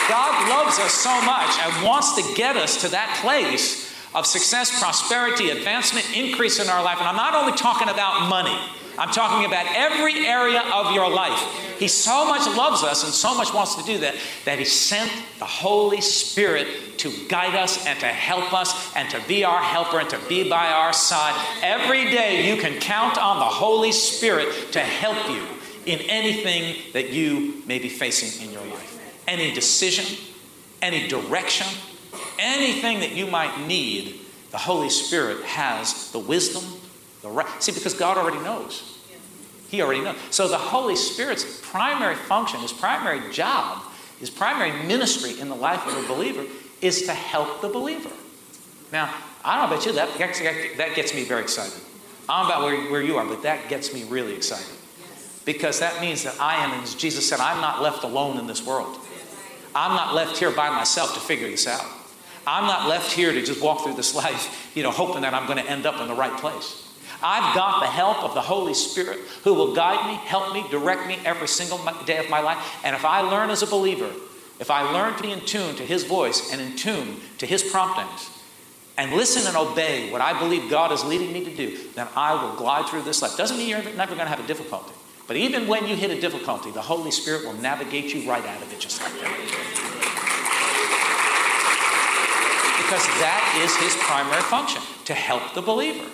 God 0.09 0.49
loves 0.51 0.79
us 0.81 0.93
so 0.93 1.21
much 1.23 1.59
and 1.61 1.87
wants 1.87 2.15
to 2.17 2.35
get 2.35 2.57
us 2.57 2.81
to 2.83 2.89
that 2.89 3.19
place 3.23 3.91
of 4.15 4.27
success, 4.27 4.81
prosperity, 4.81 5.51
advancement, 5.51 6.07
increase 6.17 6.59
in 6.59 6.69
our 6.69 6.83
life. 6.83 6.99
And 6.99 7.09
I'm 7.09 7.17
not 7.17 7.35
only 7.35 7.57
talking 7.57 7.89
about 7.89 8.29
money, 8.29 8.59
I'm 8.99 9.11
talking 9.11 9.47
about 9.47 9.67
every 9.75 10.27
area 10.27 10.61
of 10.61 10.93
your 10.95 11.09
life. 11.09 11.39
He 11.79 11.89
so 11.89 12.27
much 12.27 12.47
loves 12.55 12.83
us 12.83 13.03
and 13.05 13.13
so 13.13 13.35
much 13.35 13.55
wants 13.55 13.77
to 13.77 13.83
do 13.85 13.99
that 13.99 14.15
that 14.45 14.59
He 14.59 14.67
sent 14.67 15.11
the 15.39 15.47
Holy 15.47 16.03
Spirit 16.03 16.99
to 16.99 17.11
guide 17.29 17.55
us 17.55 17.87
and 17.87 17.99
to 18.01 18.07
help 18.07 18.53
us 18.53 18.95
and 18.95 19.09
to 19.11 19.21
be 19.27 19.43
our 19.45 19.63
helper 19.63 20.01
and 20.01 20.11
to 20.11 20.19
be 20.29 20.51
by 20.51 20.67
our 20.67 20.93
side. 20.93 21.35
Every 21.63 22.11
day 22.11 22.47
you 22.47 22.61
can 22.61 22.79
count 22.79 23.17
on 23.17 23.39
the 23.39 23.47
Holy 23.47 23.93
Spirit 23.93 24.73
to 24.73 24.81
help 24.81 25.31
you 25.31 25.47
in 25.87 26.01
anything 26.01 26.77
that 26.93 27.11
you 27.11 27.63
may 27.67 27.79
be 27.79 27.89
facing 27.89 28.47
in 28.47 28.53
your 28.53 28.65
life. 28.67 29.23
Any 29.27 29.53
decision, 29.55 30.19
any 30.83 31.09
direction, 31.09 31.67
anything 32.41 33.01
that 33.01 33.13
you 33.13 33.27
might 33.27 33.67
need, 33.67 34.21
the 34.51 34.59
Holy 34.59 34.91
Spirit 34.91 35.45
has 35.45 36.11
the 36.11 36.19
wisdom, 36.19 36.65
the 37.23 37.29
right. 37.29 37.63
See, 37.63 37.73
because 37.73 37.95
God 37.95 38.17
already 38.17 38.43
knows. 38.43 38.99
He 39.69 39.83
already 39.83 40.01
knows. 40.01 40.17
So 40.31 40.49
the 40.49 40.59
Holy 40.59 40.97
Spirit's 40.97 41.61
primary 41.63 42.17
function, 42.17 42.59
his 42.59 42.73
primary 42.73 43.31
job, 43.31 43.83
his 44.19 44.29
primary 44.29 44.73
ministry 44.85 45.39
in 45.39 45.49
the 45.49 45.55
life 45.55 45.87
of 45.87 46.05
a 46.05 46.09
believer 46.09 46.45
is 46.81 47.03
to 47.03 47.15
help 47.15 47.61
the 47.61 47.69
believer. 47.69 48.11
Now, 48.93 49.15
I 49.45 49.59
don't 49.59 49.73
about 49.73 49.87
you, 49.87 49.93
that, 49.93 50.19
that 50.19 50.97
gets 50.97 51.15
me 51.15 51.25
very 51.25 51.43
excited. 51.43 51.81
I 52.29 52.43
don't 52.43 52.51
about 52.51 52.65
where, 52.65 52.91
where 52.91 53.03
you 53.03 53.17
are, 53.17 53.25
but 53.25 53.43
that 53.43 53.69
gets 53.69 53.95
me 53.95 54.05
really 54.05 54.35
excited. 54.35 54.75
Because 55.45 55.81
that 55.81 56.01
means 56.01 56.25
that 56.25 56.39
I 56.41 56.57
am, 56.65 56.83
as 56.83 56.95
Jesus 56.95 57.29
said, 57.29 57.41
I'm 57.41 57.61
not 57.61 57.81
left 57.81 58.03
alone 58.03 58.39
in 58.39 58.47
this 58.47 58.67
world. 58.67 58.99
I'm 59.75 59.95
not 59.95 60.15
left 60.15 60.37
here 60.37 60.51
by 60.51 60.69
myself 60.71 61.15
to 61.15 61.21
figure 61.21 61.49
this 61.49 61.67
out. 61.67 61.87
I'm 62.51 62.67
not 62.67 62.89
left 62.89 63.13
here 63.13 63.31
to 63.33 63.43
just 63.43 63.63
walk 63.63 63.85
through 63.85 63.95
this 63.95 64.13
life, 64.25 64.73
you 64.75 64.83
know, 64.83 64.91
hoping 64.91 65.23
that 65.23 65.35
I'm 65.35 65.47
going 65.47 65.63
to 65.63 65.71
end 65.71 65.87
up 65.87 66.01
in 66.01 66.09
the 66.09 66.15
right 66.15 66.37
place. 66.39 66.87
I've 67.23 67.55
got 67.55 67.81
the 67.81 67.87
help 67.87 68.25
of 68.25 68.35
the 68.35 68.41
Holy 68.41 68.75
Spirit 68.75 69.21
who 69.45 69.55
will 69.55 69.75
guide 69.75 70.07
me, 70.11 70.15
help 70.27 70.53
me, 70.53 70.65
direct 70.71 71.07
me 71.07 71.19
every 71.25 71.47
single 71.47 71.79
day 72.07 72.17
of 72.17 72.29
my 72.29 72.41
life. 72.41 72.59
And 72.83 72.97
if 72.97 73.05
I 73.05 73.21
learn 73.21 73.51
as 73.51 73.63
a 73.63 73.67
believer, 73.67 74.11
if 74.59 74.71
I 74.71 74.83
learn 74.91 75.15
to 75.17 75.23
be 75.23 75.31
in 75.31 75.41
tune 75.41 75.77
to 75.77 75.85
His 75.85 76.05
voice 76.05 76.53
and 76.53 76.61
in 76.61 76.77
tune 76.77 77.21
to 77.39 77.47
His 77.47 77.63
promptings, 77.63 78.31
and 78.99 79.13
listen 79.13 79.47
and 79.47 79.57
obey 79.57 80.11
what 80.11 80.21
I 80.21 80.39
believe 80.39 80.69
God 80.69 80.93
is 80.93 81.05
leading 81.05 81.33
me 81.33 81.45
to 81.45 81.55
do, 81.55 81.79
then 81.95 82.09
I 82.17 82.35
will 82.35 82.57
glide 82.57 82.87
through 82.89 83.03
this 83.03 83.23
life. 83.23 83.37
Doesn't 83.37 83.57
mean 83.57 83.69
you're 83.69 83.83
never 83.95 84.15
going 84.15 84.27
to 84.27 84.35
have 84.35 84.41
a 84.41 84.47
difficulty. 84.47 84.93
But 85.27 85.37
even 85.37 85.69
when 85.69 85.87
you 85.87 85.97
hit 85.97 86.11
a 86.11 86.21
difficulty, 86.21 86.71
the 86.71 86.83
Holy 86.83 87.11
Spirit 87.11 87.45
will 87.45 87.55
navigate 87.55 88.13
you 88.13 88.29
right 88.29 88.45
out 88.45 88.61
of 88.61 88.73
it 88.73 88.81
just 88.81 89.01
like 89.01 89.13
that. 89.21 89.90
Because 92.91 93.07
that 93.21 93.63
is 93.63 93.77
his 93.77 93.95
primary 94.03 94.43
function 94.43 94.83
to 95.05 95.15
help 95.15 95.55
the 95.55 95.63
believer, 95.63 96.05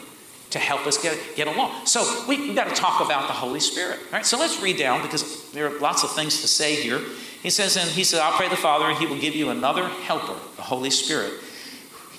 to 0.50 0.59
help 0.59 0.87
us 0.87 0.99
get, 0.99 1.18
get 1.35 1.49
along. 1.49 1.87
So 1.87 2.26
we, 2.28 2.49
have 2.49 2.54
got 2.54 2.68
to 2.68 2.75
talk 2.75 3.02
about 3.02 3.28
the 3.28 3.33
Holy 3.33 3.61
Spirit. 3.61 3.99
All 4.09 4.12
right, 4.12 4.26
so 4.26 4.38
let's 4.38 4.61
read 4.61 4.76
down 4.76 5.00
because 5.00 5.50
there 5.52 5.68
are 5.68 5.78
lots 5.78 6.04
of 6.04 6.14
things 6.14 6.42
to 6.42 6.47
say 6.47 6.75
here. 6.75 7.00
He 7.42 7.49
says, 7.49 7.78
and 7.78 7.88
he 7.88 8.04
said, 8.04 8.21
I'll 8.21 8.37
pray 8.37 8.50
the 8.50 8.56
Father, 8.56 8.85
and 8.85 8.99
he 8.99 9.06
will 9.06 9.18
give 9.18 9.35
you 9.35 9.49
another 9.49 9.88
helper, 9.88 10.38
the 10.56 10.62
Holy 10.62 10.90
Spirit, 10.90 11.33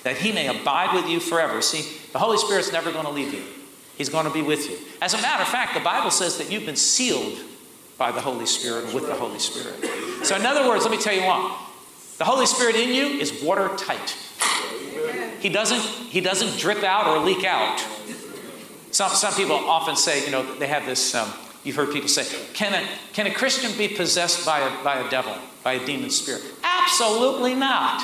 that 0.02 0.16
he 0.16 0.32
may 0.32 0.48
abide 0.48 0.92
with 0.92 1.08
you 1.08 1.20
forever. 1.20 1.62
See, 1.62 1.96
the 2.12 2.18
Holy 2.18 2.36
Spirit's 2.36 2.72
never 2.72 2.90
going 2.90 3.06
to 3.06 3.12
leave 3.12 3.32
you. 3.32 3.44
He's 3.96 4.08
going 4.08 4.26
to 4.26 4.32
be 4.32 4.42
with 4.42 4.68
you. 4.68 4.76
As 5.00 5.14
a 5.14 5.22
matter 5.22 5.42
of 5.42 5.48
fact, 5.48 5.74
the 5.74 5.84
Bible 5.84 6.10
says 6.10 6.36
that 6.38 6.50
you've 6.50 6.66
been 6.66 6.74
sealed 6.74 7.38
by 7.96 8.10
the 8.10 8.20
Holy 8.20 8.46
Spirit 8.46 8.92
with 8.92 9.06
the 9.06 9.14
Holy 9.14 9.38
Spirit. 9.38 10.26
So, 10.26 10.34
in 10.34 10.44
other 10.44 10.68
words, 10.68 10.82
let 10.82 10.90
me 10.90 10.98
tell 10.98 11.14
you 11.14 11.22
what 11.22 11.56
the 12.18 12.24
Holy 12.24 12.46
Spirit 12.46 12.74
in 12.74 12.92
you 12.92 13.20
is 13.20 13.40
watertight. 13.40 14.16
He 15.40 15.48
doesn't, 15.48 15.80
he 15.80 16.20
doesn't 16.20 16.58
drip 16.58 16.82
out 16.82 17.06
or 17.06 17.24
leak 17.24 17.44
out. 17.44 17.84
Some, 18.90 19.10
some 19.10 19.34
people 19.34 19.56
often 19.56 19.96
say, 19.96 20.24
you 20.24 20.32
know, 20.32 20.42
they 20.56 20.66
have 20.66 20.86
this, 20.86 21.14
um, 21.14 21.32
you've 21.62 21.76
heard 21.76 21.92
people 21.92 22.08
say, 22.08 22.24
can 22.54 22.74
a, 22.74 22.86
can 23.12 23.26
a 23.26 23.30
Christian 23.32 23.76
be 23.76 23.88
possessed 23.88 24.44
by 24.44 24.60
a, 24.60 24.84
by 24.84 24.98
a 24.98 25.10
devil, 25.10 25.34
by 25.62 25.74
a 25.74 25.86
demon 25.86 26.10
spirit? 26.10 26.42
Absolutely 26.64 27.54
not. 27.54 28.02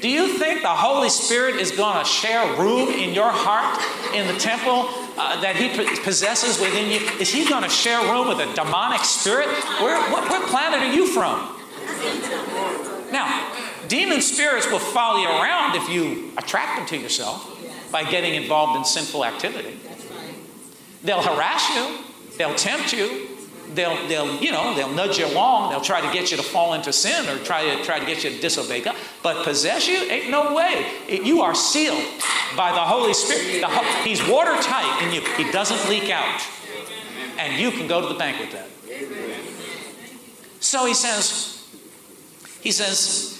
Do 0.00 0.08
you 0.08 0.28
think 0.28 0.62
the 0.62 0.68
Holy 0.68 1.08
Spirit 1.08 1.56
is 1.56 1.72
going 1.72 1.98
to 1.98 2.04
share 2.04 2.56
room 2.56 2.88
in 2.88 3.14
your 3.14 3.30
heart 3.30 3.80
in 4.14 4.32
the 4.32 4.38
temple 4.38 4.88
uh, 5.16 5.40
that 5.40 5.56
He 5.56 5.68
possesses 6.02 6.60
within 6.60 6.90
you? 6.90 6.98
Is 7.18 7.30
He 7.30 7.48
going 7.48 7.64
to 7.64 7.68
share 7.68 8.00
room 8.12 8.28
with 8.28 8.38
a 8.38 8.52
demonic 8.54 9.04
spirit? 9.04 9.48
Where, 9.80 9.98
what, 10.12 10.30
what 10.30 10.48
planet 10.48 10.80
are 10.80 10.92
you 10.92 11.06
from? 11.06 11.57
Demon 13.88 14.20
spirits 14.20 14.70
will 14.70 14.78
follow 14.78 15.18
you 15.20 15.28
around 15.28 15.74
if 15.76 15.88
you 15.88 16.32
attract 16.36 16.78
them 16.78 16.86
to 16.86 16.96
yourself 17.02 17.90
by 17.90 18.04
getting 18.04 18.34
involved 18.34 18.76
in 18.76 18.84
sinful 18.84 19.24
activity. 19.24 19.78
They'll 21.02 21.22
harass 21.22 21.70
you, 21.70 21.98
they'll 22.36 22.54
tempt 22.54 22.92
you, 22.92 23.28
they'll, 23.74 23.96
they'll, 24.08 24.36
you 24.42 24.52
know, 24.52 24.74
they'll 24.74 24.92
nudge 24.92 25.18
you 25.18 25.26
along. 25.26 25.70
They'll 25.70 25.80
try 25.80 26.00
to 26.00 26.12
get 26.12 26.30
you 26.30 26.36
to 26.36 26.42
fall 26.42 26.74
into 26.74 26.92
sin 26.92 27.28
or 27.28 27.42
try 27.44 27.76
to 27.76 27.82
try 27.84 27.98
to 27.98 28.04
get 28.04 28.24
you 28.24 28.30
to 28.30 28.40
disobey 28.40 28.82
God. 28.82 28.96
But 29.22 29.44
possess 29.44 29.88
you, 29.88 29.96
ain't 29.96 30.30
no 30.30 30.54
way. 30.54 30.86
It, 31.08 31.22
you 31.22 31.40
are 31.42 31.54
sealed 31.54 32.02
by 32.56 32.72
the 32.72 32.80
Holy 32.80 33.14
Spirit. 33.14 33.60
The, 33.60 33.68
he's 34.02 34.26
watertight 34.28 35.02
in 35.02 35.14
you. 35.14 35.22
He 35.36 35.50
doesn't 35.50 35.88
leak 35.88 36.10
out, 36.10 36.42
and 37.38 37.58
you 37.60 37.70
can 37.70 37.86
go 37.86 38.00
to 38.00 38.08
the 38.08 38.18
bank 38.18 38.38
with 38.38 38.52
that. 38.52 38.68
So 40.60 40.84
he 40.84 40.94
says, 40.94 41.66
he 42.60 42.70
says. 42.70 43.37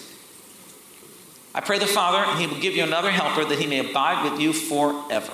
I 1.58 1.60
pray 1.60 1.80
the 1.80 1.88
Father, 1.88 2.18
and 2.18 2.38
He 2.38 2.46
will 2.46 2.60
give 2.60 2.76
you 2.76 2.84
another 2.84 3.10
helper 3.10 3.44
that 3.44 3.58
He 3.58 3.66
may 3.66 3.80
abide 3.80 4.30
with 4.30 4.40
you 4.40 4.52
forever. 4.52 5.32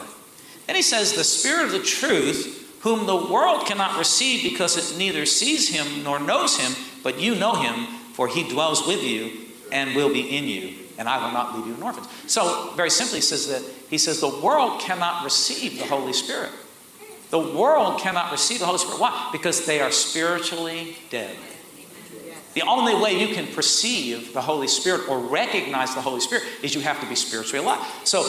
Then 0.66 0.74
He 0.74 0.80
says, 0.80 1.12
The 1.12 1.22
Spirit 1.22 1.66
of 1.66 1.72
the 1.72 1.82
truth 1.82 2.62
whom 2.80 3.06
the 3.06 3.30
world 3.30 3.66
cannot 3.66 3.98
receive 3.98 4.42
because 4.42 4.76
it 4.78 4.98
neither 4.98 5.26
sees 5.26 5.70
him 5.70 6.02
nor 6.02 6.18
knows 6.18 6.58
him, 6.58 6.72
but 7.02 7.18
you 7.18 7.34
know 7.34 7.54
him, 7.54 7.86
for 8.12 8.28
he 8.28 8.46
dwells 8.48 8.86
with 8.86 9.02
you 9.02 9.32
and 9.70 9.94
will 9.94 10.12
be 10.12 10.36
in 10.36 10.44
you, 10.44 10.74
and 10.98 11.08
I 11.08 11.24
will 11.24 11.32
not 11.32 11.56
leave 11.56 11.66
you 11.66 11.74
an 11.74 11.82
orphan. 11.82 12.04
So, 12.26 12.72
very 12.74 12.90
simply, 12.90 13.18
he 13.18 13.22
says 13.22 13.48
that 13.48 13.62
he 13.90 13.98
says 13.98 14.20
the 14.20 14.40
world 14.40 14.80
cannot 14.80 15.24
receive 15.24 15.78
the 15.78 15.86
Holy 15.86 16.14
Spirit. 16.14 16.50
The 17.28 17.38
world 17.38 18.00
cannot 18.00 18.32
receive 18.32 18.60
the 18.60 18.66
Holy 18.66 18.78
Spirit. 18.78 19.00
Why? 19.00 19.28
Because 19.30 19.66
they 19.66 19.80
are 19.80 19.90
spiritually 19.90 20.96
dead. 21.10 21.36
The 22.54 22.62
only 22.62 22.94
way 22.94 23.18
you 23.18 23.34
can 23.34 23.46
perceive 23.48 24.32
the 24.32 24.40
Holy 24.40 24.68
Spirit 24.68 25.08
or 25.08 25.18
recognize 25.18 25.94
the 25.94 26.00
Holy 26.00 26.20
Spirit 26.20 26.44
is 26.62 26.74
you 26.74 26.80
have 26.82 27.00
to 27.00 27.06
be 27.06 27.16
spiritually 27.16 27.64
alive. 27.64 27.84
So, 28.04 28.22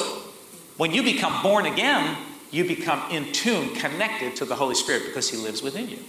when 0.78 0.92
you 0.92 1.04
become 1.04 1.42
born 1.42 1.66
again, 1.66 2.18
you 2.52 2.66
become 2.66 3.02
in 3.12 3.32
tune, 3.32 3.76
connected 3.76 4.36
to 4.38 4.46
the 4.46 4.56
Holy 4.56 4.76
Spirit 4.76 5.04
because 5.06 5.30
He 5.30 5.38
lives 5.38 5.62
within 5.62 5.90
you. 5.90 6.00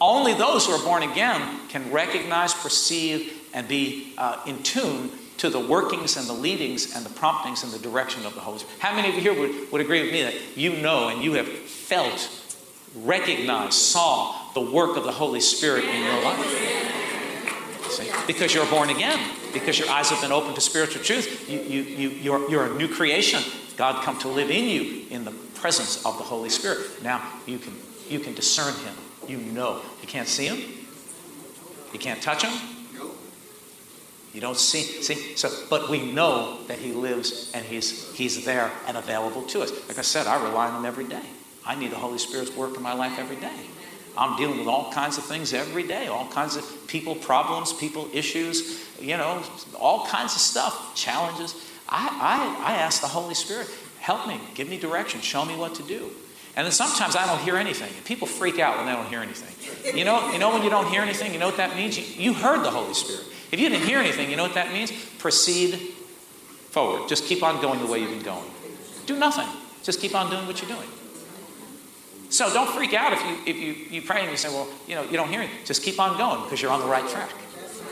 Only 0.00 0.32
those 0.34 0.66
who 0.66 0.72
are 0.72 0.84
born 0.84 1.02
again 1.02 1.60
can 1.68 1.90
recognize, 1.92 2.54
perceive, 2.54 3.32
and 3.52 3.66
be 3.66 4.14
uh, 4.16 4.40
in 4.46 4.62
tune 4.62 5.10
to 5.38 5.50
the 5.50 5.60
workings 5.60 6.16
and 6.16 6.26
the 6.26 6.32
leadings 6.32 6.94
and 6.94 7.04
the 7.04 7.10
promptings 7.10 7.62
and 7.62 7.72
the 7.72 7.78
direction 7.78 8.24
of 8.24 8.34
the 8.34 8.40
Holy 8.40 8.58
Spirit. 8.58 8.80
How 8.80 8.94
many 8.94 9.08
of 9.08 9.14
you 9.14 9.20
here 9.20 9.38
would, 9.38 9.72
would 9.72 9.80
agree 9.80 10.02
with 10.02 10.12
me 10.12 10.22
that 10.22 10.34
you 10.56 10.80
know 10.80 11.08
and 11.08 11.22
you 11.22 11.34
have 11.34 11.48
felt, 11.48 12.30
recognized, 12.96 13.74
saw 13.74 14.52
the 14.54 14.60
work 14.60 14.96
of 14.96 15.04
the 15.04 15.12
Holy 15.12 15.40
Spirit 15.40 15.84
in 15.84 16.02
your 16.02 16.22
life? 16.24 17.04
See? 17.98 18.10
Because 18.26 18.54
you're 18.54 18.66
born 18.66 18.90
again, 18.90 19.18
because 19.52 19.78
your 19.78 19.88
eyes 19.90 20.10
have 20.10 20.20
been 20.20 20.30
opened 20.30 20.54
to 20.54 20.60
spiritual 20.60 21.02
truth, 21.02 21.48
you, 21.50 21.60
you, 21.60 21.82
you, 21.82 22.08
you're, 22.10 22.50
you're 22.50 22.66
a 22.66 22.74
new 22.74 22.86
creation. 22.86 23.42
God 23.76 24.04
come 24.04 24.18
to 24.20 24.28
live 24.28 24.50
in 24.50 24.64
you 24.64 25.06
in 25.10 25.24
the 25.24 25.32
presence 25.54 26.04
of 26.06 26.16
the 26.18 26.24
Holy 26.24 26.48
Spirit. 26.48 26.78
Now 27.02 27.22
you 27.46 27.58
can 27.58 27.74
you 28.08 28.20
can 28.20 28.34
discern 28.34 28.74
him. 28.84 28.94
You 29.26 29.38
know. 29.38 29.82
You 30.00 30.08
can't 30.08 30.28
see 30.28 30.46
him. 30.46 30.58
You 31.92 31.98
can't 31.98 32.22
touch 32.22 32.44
him. 32.44 32.52
You 34.32 34.40
don't 34.40 34.56
see 34.56 34.82
see 34.82 35.36
so 35.36 35.50
but 35.70 35.88
we 35.88 36.12
know 36.12 36.62
that 36.66 36.78
he 36.78 36.92
lives 36.92 37.50
and 37.54 37.64
he's 37.64 38.12
he's 38.14 38.44
there 38.44 38.70
and 38.86 38.96
available 38.96 39.42
to 39.42 39.62
us. 39.62 39.72
Like 39.88 39.98
I 39.98 40.02
said, 40.02 40.26
I 40.26 40.42
rely 40.42 40.68
on 40.68 40.80
him 40.80 40.84
every 40.84 41.06
day. 41.06 41.24
I 41.64 41.74
need 41.74 41.90
the 41.90 41.96
Holy 41.96 42.18
Spirit's 42.18 42.54
work 42.54 42.76
in 42.76 42.82
my 42.82 42.94
life 42.94 43.18
every 43.18 43.36
day. 43.36 43.66
I'm 44.18 44.36
dealing 44.36 44.58
with 44.58 44.66
all 44.66 44.92
kinds 44.92 45.16
of 45.16 45.24
things 45.24 45.54
every 45.54 45.86
day, 45.86 46.08
all 46.08 46.26
kinds 46.26 46.56
of 46.56 46.64
people 46.88 47.14
problems, 47.14 47.72
people 47.72 48.08
issues, 48.12 48.84
you 49.00 49.16
know, 49.16 49.42
all 49.78 50.06
kinds 50.06 50.34
of 50.34 50.40
stuff, 50.40 50.94
challenges. 50.96 51.54
I, 51.88 52.58
I, 52.66 52.72
I 52.72 52.76
ask 52.78 53.00
the 53.00 53.06
Holy 53.06 53.34
Spirit, 53.34 53.68
help 54.00 54.26
me, 54.26 54.40
give 54.54 54.68
me 54.68 54.78
direction, 54.78 55.20
show 55.20 55.44
me 55.44 55.56
what 55.56 55.76
to 55.76 55.84
do. 55.84 56.10
And 56.56 56.64
then 56.64 56.72
sometimes 56.72 57.14
I 57.14 57.24
don't 57.26 57.40
hear 57.40 57.56
anything. 57.56 57.90
And 57.94 58.04
People 58.04 58.26
freak 58.26 58.58
out 58.58 58.78
when 58.78 58.86
they 58.86 58.92
don't 58.92 59.06
hear 59.06 59.20
anything. 59.20 59.96
You 59.96 60.04
know, 60.04 60.32
you 60.32 60.40
know 60.40 60.52
when 60.52 60.64
you 60.64 60.70
don't 60.70 60.88
hear 60.88 61.02
anything, 61.02 61.32
you 61.32 61.38
know 61.38 61.46
what 61.46 61.58
that 61.58 61.76
means? 61.76 61.96
You, 61.96 62.04
you 62.20 62.34
heard 62.34 62.64
the 62.64 62.70
Holy 62.70 62.94
Spirit. 62.94 63.24
If 63.52 63.60
you 63.60 63.68
didn't 63.68 63.86
hear 63.86 64.00
anything, 64.00 64.28
you 64.28 64.36
know 64.36 64.42
what 64.42 64.54
that 64.54 64.72
means? 64.72 64.90
Proceed 65.18 65.76
forward. 66.70 67.08
Just 67.08 67.26
keep 67.26 67.44
on 67.44 67.62
going 67.62 67.78
the 67.78 67.86
way 67.86 68.00
you've 68.00 68.10
been 68.10 68.22
going. 68.22 68.50
Do 69.06 69.16
nothing. 69.16 69.46
Just 69.84 70.00
keep 70.00 70.16
on 70.16 70.30
doing 70.30 70.46
what 70.48 70.60
you're 70.60 70.70
doing. 70.70 70.88
So 72.30 72.52
don't 72.52 72.68
freak 72.68 72.94
out 72.94 73.12
if 73.12 73.22
you 73.22 73.36
if 73.46 73.56
you, 73.56 73.96
you 73.96 74.02
pray 74.02 74.22
and 74.22 74.30
you 74.30 74.36
say, 74.36 74.48
well, 74.48 74.68
you 74.86 74.94
know, 74.94 75.02
you 75.02 75.16
don't 75.16 75.28
hear 75.28 75.42
it. 75.42 75.50
Just 75.64 75.82
keep 75.82 75.98
on 75.98 76.18
going 76.18 76.42
because 76.44 76.60
you're 76.60 76.72
on 76.72 76.80
the 76.80 76.86
right 76.86 77.08
track. 77.08 77.30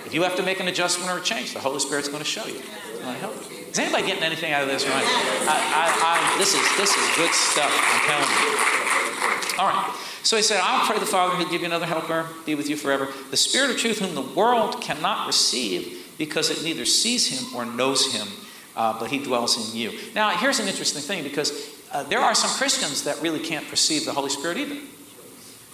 If 0.05 0.15
you 0.15 0.23
have 0.23 0.37
to 0.37 0.43
make 0.43 0.61
an 0.61 0.69
adjustment 0.69 1.11
or 1.11 1.19
a 1.19 1.23
change, 1.23 1.53
the 1.53 1.61
Holy 1.61 1.81
Spirit's 1.81 2.09
going 2.09 2.23
to 2.23 2.29
show 2.29 2.47
you. 2.47 2.61
help 3.19 3.35
you. 3.51 3.57
Is 3.67 3.79
anybody 3.79 4.07
getting 4.07 4.23
anything 4.23 4.53
out 4.53 4.63
of 4.63 4.69
this? 4.69 4.87
Right? 4.87 5.05
I, 5.05 5.57
I, 5.75 6.35
I, 6.35 6.39
this 6.39 6.55
is 6.55 6.77
this 6.77 6.91
is 6.91 7.17
good 7.17 7.33
stuff. 7.33 7.73
I'm 7.73 8.01
telling 8.07 8.31
you. 8.31 9.59
All 9.59 9.69
right. 9.69 10.03
So 10.23 10.37
he 10.37 10.43
said, 10.43 10.61
I'll 10.63 10.87
pray 10.87 10.99
the 10.99 11.07
Father 11.07 11.37
he'll 11.37 11.49
give 11.49 11.61
you 11.61 11.67
another 11.67 11.87
helper, 11.87 12.27
be 12.45 12.57
with 12.57 12.69
you 12.69 12.77
forever. 12.77 13.09
The 13.31 13.37
Spirit 13.37 13.71
of 13.71 13.77
truth, 13.77 14.01
whom 14.01 14.15
the 14.15 14.23
world 14.23 14.81
cannot 14.81 15.29
receive 15.29 16.15
because 16.19 16.51
it 16.51 16.65
neither 16.65 16.85
sees 16.85 17.29
him 17.29 17.55
or 17.55 17.65
knows 17.65 18.13
him, 18.13 18.27
uh, 18.75 18.99
but 18.99 19.11
he 19.11 19.19
dwells 19.19 19.73
in 19.73 19.79
you. 19.79 19.93
Now, 20.15 20.31
here's 20.31 20.59
an 20.59 20.67
interesting 20.67 21.03
thing 21.03 21.23
because 21.23 21.76
uh, 21.93 22.03
there 22.05 22.21
are 22.21 22.35
some 22.35 22.51
Christians 22.51 23.05
that 23.05 23.21
really 23.23 23.41
can't 23.41 23.67
perceive 23.69 24.05
the 24.05 24.13
Holy 24.13 24.31
Spirit 24.31 24.59
either 24.59 24.77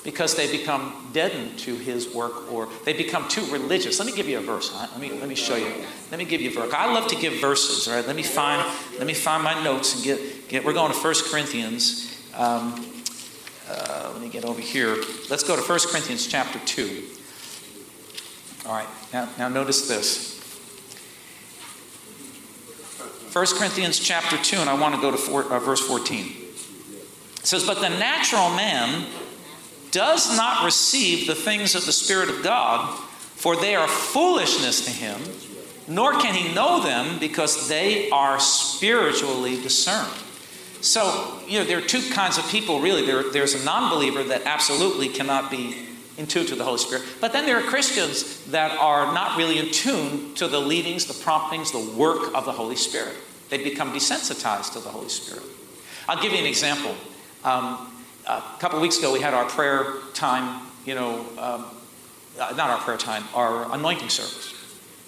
because 0.05 0.35
they 0.35 0.51
become 0.51 1.11
deadened 1.13 1.59
to 1.61 1.77
his 1.77 2.13
work 2.13 2.51
or 2.53 2.69
they 2.85 2.93
become 2.93 3.29
too 3.29 3.45
religious. 3.53 3.99
Let 3.99 4.07
me 4.07 4.13
give 4.13 4.29
you 4.29 4.39
a 4.39 4.43
verse. 4.43 4.75
Let 4.75 4.99
me, 4.99 5.13
let 5.13 5.29
me 5.29 5.35
show 5.35 5.57
you. 5.57 5.73
Let 6.11 6.19
me 6.19 6.25
give 6.25 6.41
you 6.41 6.51
a 6.51 6.53
verse. 6.53 6.73
I 6.75 6.93
love 6.93 7.09
to 7.09 7.17
give 7.17 7.35
verses, 7.35 7.87
all 7.87 7.95
right? 7.95 8.07
Let 8.07 8.17
me 8.17 8.23
find, 8.23 8.69
let 8.99 9.07
me 9.07 9.15
find 9.15 9.45
my 9.45 9.63
notes 9.63 9.95
and 9.95 10.05
get, 10.05 10.49
get 10.49 10.65
we're 10.65 10.73
going 10.73 10.93
to 10.93 10.99
1 10.99 11.15
Corinthians. 11.31 12.21
Um, 12.35 12.85
uh, 13.69 14.11
let 14.13 14.21
me 14.21 14.29
get 14.29 14.45
over 14.45 14.61
here. 14.61 14.97
Let's 15.31 15.45
go 15.45 15.55
to 15.55 15.63
1 15.63 15.79
Corinthians 15.91 16.27
chapter 16.27 16.59
2. 16.59 17.05
All 18.67 18.75
right, 18.75 18.89
now, 19.13 19.29
now 19.39 19.49
notice 19.49 19.89
this. 19.89 20.42
1 23.33 23.47
Corinthians 23.57 23.99
chapter 23.99 24.37
2, 24.37 24.59
and 24.59 24.69
I 24.69 24.75
want 24.75 24.95
to 24.95 25.01
go 25.01 25.11
to 25.11 25.17
four, 25.17 25.51
uh, 25.51 25.59
verse 25.59 25.81
14. 25.81 26.27
It 26.27 27.47
says, 27.47 27.65
But 27.65 27.81
the 27.81 27.89
natural 27.89 28.51
man 28.51 29.07
does 29.91 30.37
not 30.37 30.67
receive 30.67 31.27
the 31.27 31.35
things 31.35 31.75
of 31.75 31.87
the 31.87 31.93
Spirit 31.93 32.29
of 32.29 32.43
God, 32.43 32.95
for 33.37 33.57
they 33.57 33.75
are 33.75 33.89
foolishness 33.89 34.85
to 34.85 34.91
him, 34.91 35.19
nor 35.89 36.13
can 36.21 36.35
he 36.35 36.53
know 36.55 36.83
them 36.83 37.19
because 37.19 37.69
they 37.69 38.11
are 38.11 38.39
spiritually 38.39 39.61
discerned. 39.63 40.13
So, 40.83 41.41
you 41.47 41.59
know, 41.59 41.65
there 41.65 41.79
are 41.79 41.87
two 41.87 42.07
kinds 42.11 42.37
of 42.37 42.47
people 42.49 42.81
really. 42.81 43.07
There, 43.07 43.31
there's 43.31 43.55
a 43.55 43.65
non 43.65 43.91
believer 43.91 44.23
that 44.25 44.43
absolutely 44.45 45.09
cannot 45.09 45.51
be 45.51 45.87
in 46.23 46.29
tune 46.29 46.47
to 46.47 46.55
the 46.55 46.65
Holy 46.65 46.79
Spirit. 46.79 47.05
But 47.21 47.33
then 47.33 47.47
there 47.47 47.59
are 47.59 47.63
Christians 47.63 48.45
that 48.47 48.79
are 48.79 49.13
not 49.13 49.37
really 49.37 49.59
in 49.59 49.71
tune 49.73 50.35
to 50.37 50.47
the 50.47 50.61
leadings, 50.61 51.07
the 51.07 51.15
promptings, 51.25 51.73
the 51.73 51.81
work 51.97 52.35
of 52.35 52.45
the 52.45 52.53
Holy 52.53 52.77
Spirit. 52.77 53.17
They 53.51 53.63
become 53.63 53.93
desensitized 53.93 54.73
to 54.75 54.79
the 54.79 54.89
Holy 54.89 55.09
Spirit. 55.09 55.43
I'll 56.09 56.23
give 56.23 56.33
you 56.33 56.39
an 56.39 56.47
example. 56.47 56.95
Um, 57.45 57.93
a 58.27 58.43
couple 58.61 58.81
weeks 58.81 58.99
ago, 58.99 59.13
we 59.13 59.21
had 59.21 59.35
our 59.35 59.47
prayer 59.47 59.95
time, 60.15 60.63
you 60.87 60.95
know, 60.95 61.27
um, 61.39 61.67
uh, 62.41 62.55
not 62.57 62.71
our 62.71 62.79
prayer 62.79 62.97
time, 62.97 63.25
our 63.35 63.73
anointing 63.75 64.09
service, 64.09 64.55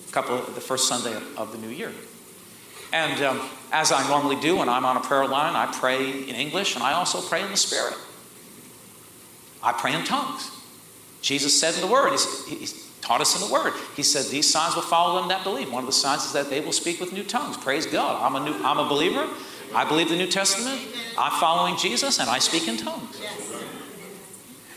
a 0.08 0.12
couple 0.12 0.36
the 0.38 0.60
first 0.60 0.88
Sunday 0.88 1.14
of, 1.14 1.38
of 1.38 1.52
the 1.52 1.58
new 1.58 1.68
year. 1.68 1.92
And 2.92 3.22
um, 3.22 3.40
as 3.72 3.92
I 3.92 4.06
normally 4.08 4.36
do 4.36 4.56
when 4.56 4.68
I'm 4.68 4.84
on 4.84 4.96
a 4.96 5.00
prayer 5.00 5.26
line, 5.26 5.54
I 5.54 5.72
pray 5.72 6.10
in 6.10 6.34
English 6.34 6.74
and 6.74 6.84
I 6.84 6.92
also 6.92 7.20
pray 7.20 7.42
in 7.42 7.50
the 7.50 7.56
Spirit. 7.56 7.94
I 9.62 9.72
pray 9.72 9.94
in 9.94 10.04
tongues. 10.04 10.50
Jesus 11.24 11.58
said 11.58 11.74
in 11.74 11.80
the 11.80 11.86
Word, 11.86 12.10
he's, 12.10 12.46
he's 12.46 12.90
taught 13.00 13.22
us 13.22 13.34
in 13.34 13.48
the 13.48 13.52
Word. 13.52 13.72
He 13.96 14.02
said, 14.02 14.26
These 14.26 14.50
signs 14.50 14.74
will 14.74 14.82
follow 14.82 15.18
them 15.18 15.30
that 15.30 15.42
believe. 15.42 15.72
One 15.72 15.82
of 15.82 15.86
the 15.86 15.92
signs 15.92 16.26
is 16.26 16.32
that 16.34 16.50
they 16.50 16.60
will 16.60 16.70
speak 16.70 17.00
with 17.00 17.14
new 17.14 17.24
tongues. 17.24 17.56
Praise 17.56 17.86
God. 17.86 18.22
I'm 18.22 18.36
a, 18.36 18.44
new, 18.44 18.54
I'm 18.62 18.78
a 18.78 18.86
believer. 18.86 19.26
I 19.74 19.88
believe 19.88 20.10
the 20.10 20.16
New 20.16 20.26
Testament. 20.26 20.78
I'm 21.16 21.32
following 21.40 21.78
Jesus 21.78 22.20
and 22.20 22.28
I 22.28 22.38
speak 22.40 22.68
in 22.68 22.76
tongues. 22.76 23.22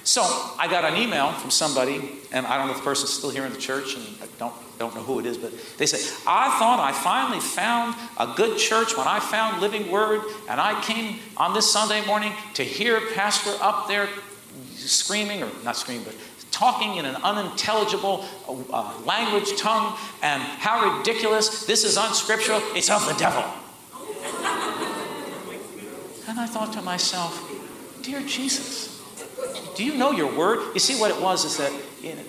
So 0.05 0.21
I 0.57 0.69
got 0.69 0.85
an 0.85 0.95
email 0.95 1.33
from 1.33 1.51
somebody, 1.51 2.11
and 2.31 2.47
I 2.47 2.57
don't 2.57 2.67
know 2.67 2.71
if 2.71 2.77
the 2.77 2.85
person's 2.85 3.11
still 3.11 3.29
here 3.29 3.45
in 3.45 3.51
the 3.51 3.59
church, 3.59 3.95
and 3.95 4.05
I 4.21 4.27
don't, 4.39 4.53
don't 4.79 4.95
know 4.95 5.03
who 5.03 5.19
it 5.19 5.25
is, 5.25 5.37
but 5.37 5.51
they 5.77 5.85
said, 5.85 5.99
I 6.25 6.57
thought 6.57 6.79
I 6.79 6.93
finally 6.93 7.41
found 7.41 7.93
a 8.17 8.33
good 8.37 8.57
church 8.57 8.95
when 8.95 9.05
I 9.05 9.19
found 9.19 9.59
Living 9.59 9.91
Word, 9.91 10.21
and 10.47 10.61
I 10.61 10.81
came 10.81 11.19
on 11.35 11.53
this 11.53 11.69
Sunday 11.69 12.05
morning 12.05 12.31
to 12.53 12.63
hear 12.63 13.01
Pastor 13.15 13.51
up 13.59 13.89
there 13.89 14.07
screaming, 14.75 15.43
or 15.43 15.49
not 15.65 15.75
screaming, 15.75 16.05
but 16.05 16.15
talking 16.57 16.95
in 16.95 17.05
an 17.05 17.15
unintelligible 17.17 18.25
uh, 18.73 18.93
language, 19.05 19.55
tongue, 19.57 19.95
and 20.23 20.41
how 20.41 20.97
ridiculous. 20.97 21.65
This 21.67 21.83
is 21.83 21.97
unscriptural. 21.97 22.61
It's 22.75 22.89
of 22.89 23.05
the 23.05 23.13
devil. 23.13 23.43
And 26.27 26.39
I 26.39 26.47
thought 26.47 26.73
to 26.73 26.81
myself, 26.81 27.43
Dear 28.01 28.21
Jesus, 28.21 29.03
do 29.75 29.85
you 29.85 29.95
know 29.95 30.11
your 30.11 30.35
word? 30.35 30.73
You 30.73 30.79
see, 30.79 30.99
what 30.99 31.11
it 31.11 31.21
was 31.21 31.45
is 31.45 31.57
that, 31.57 31.71
you 32.01 32.15
know, 32.15 32.23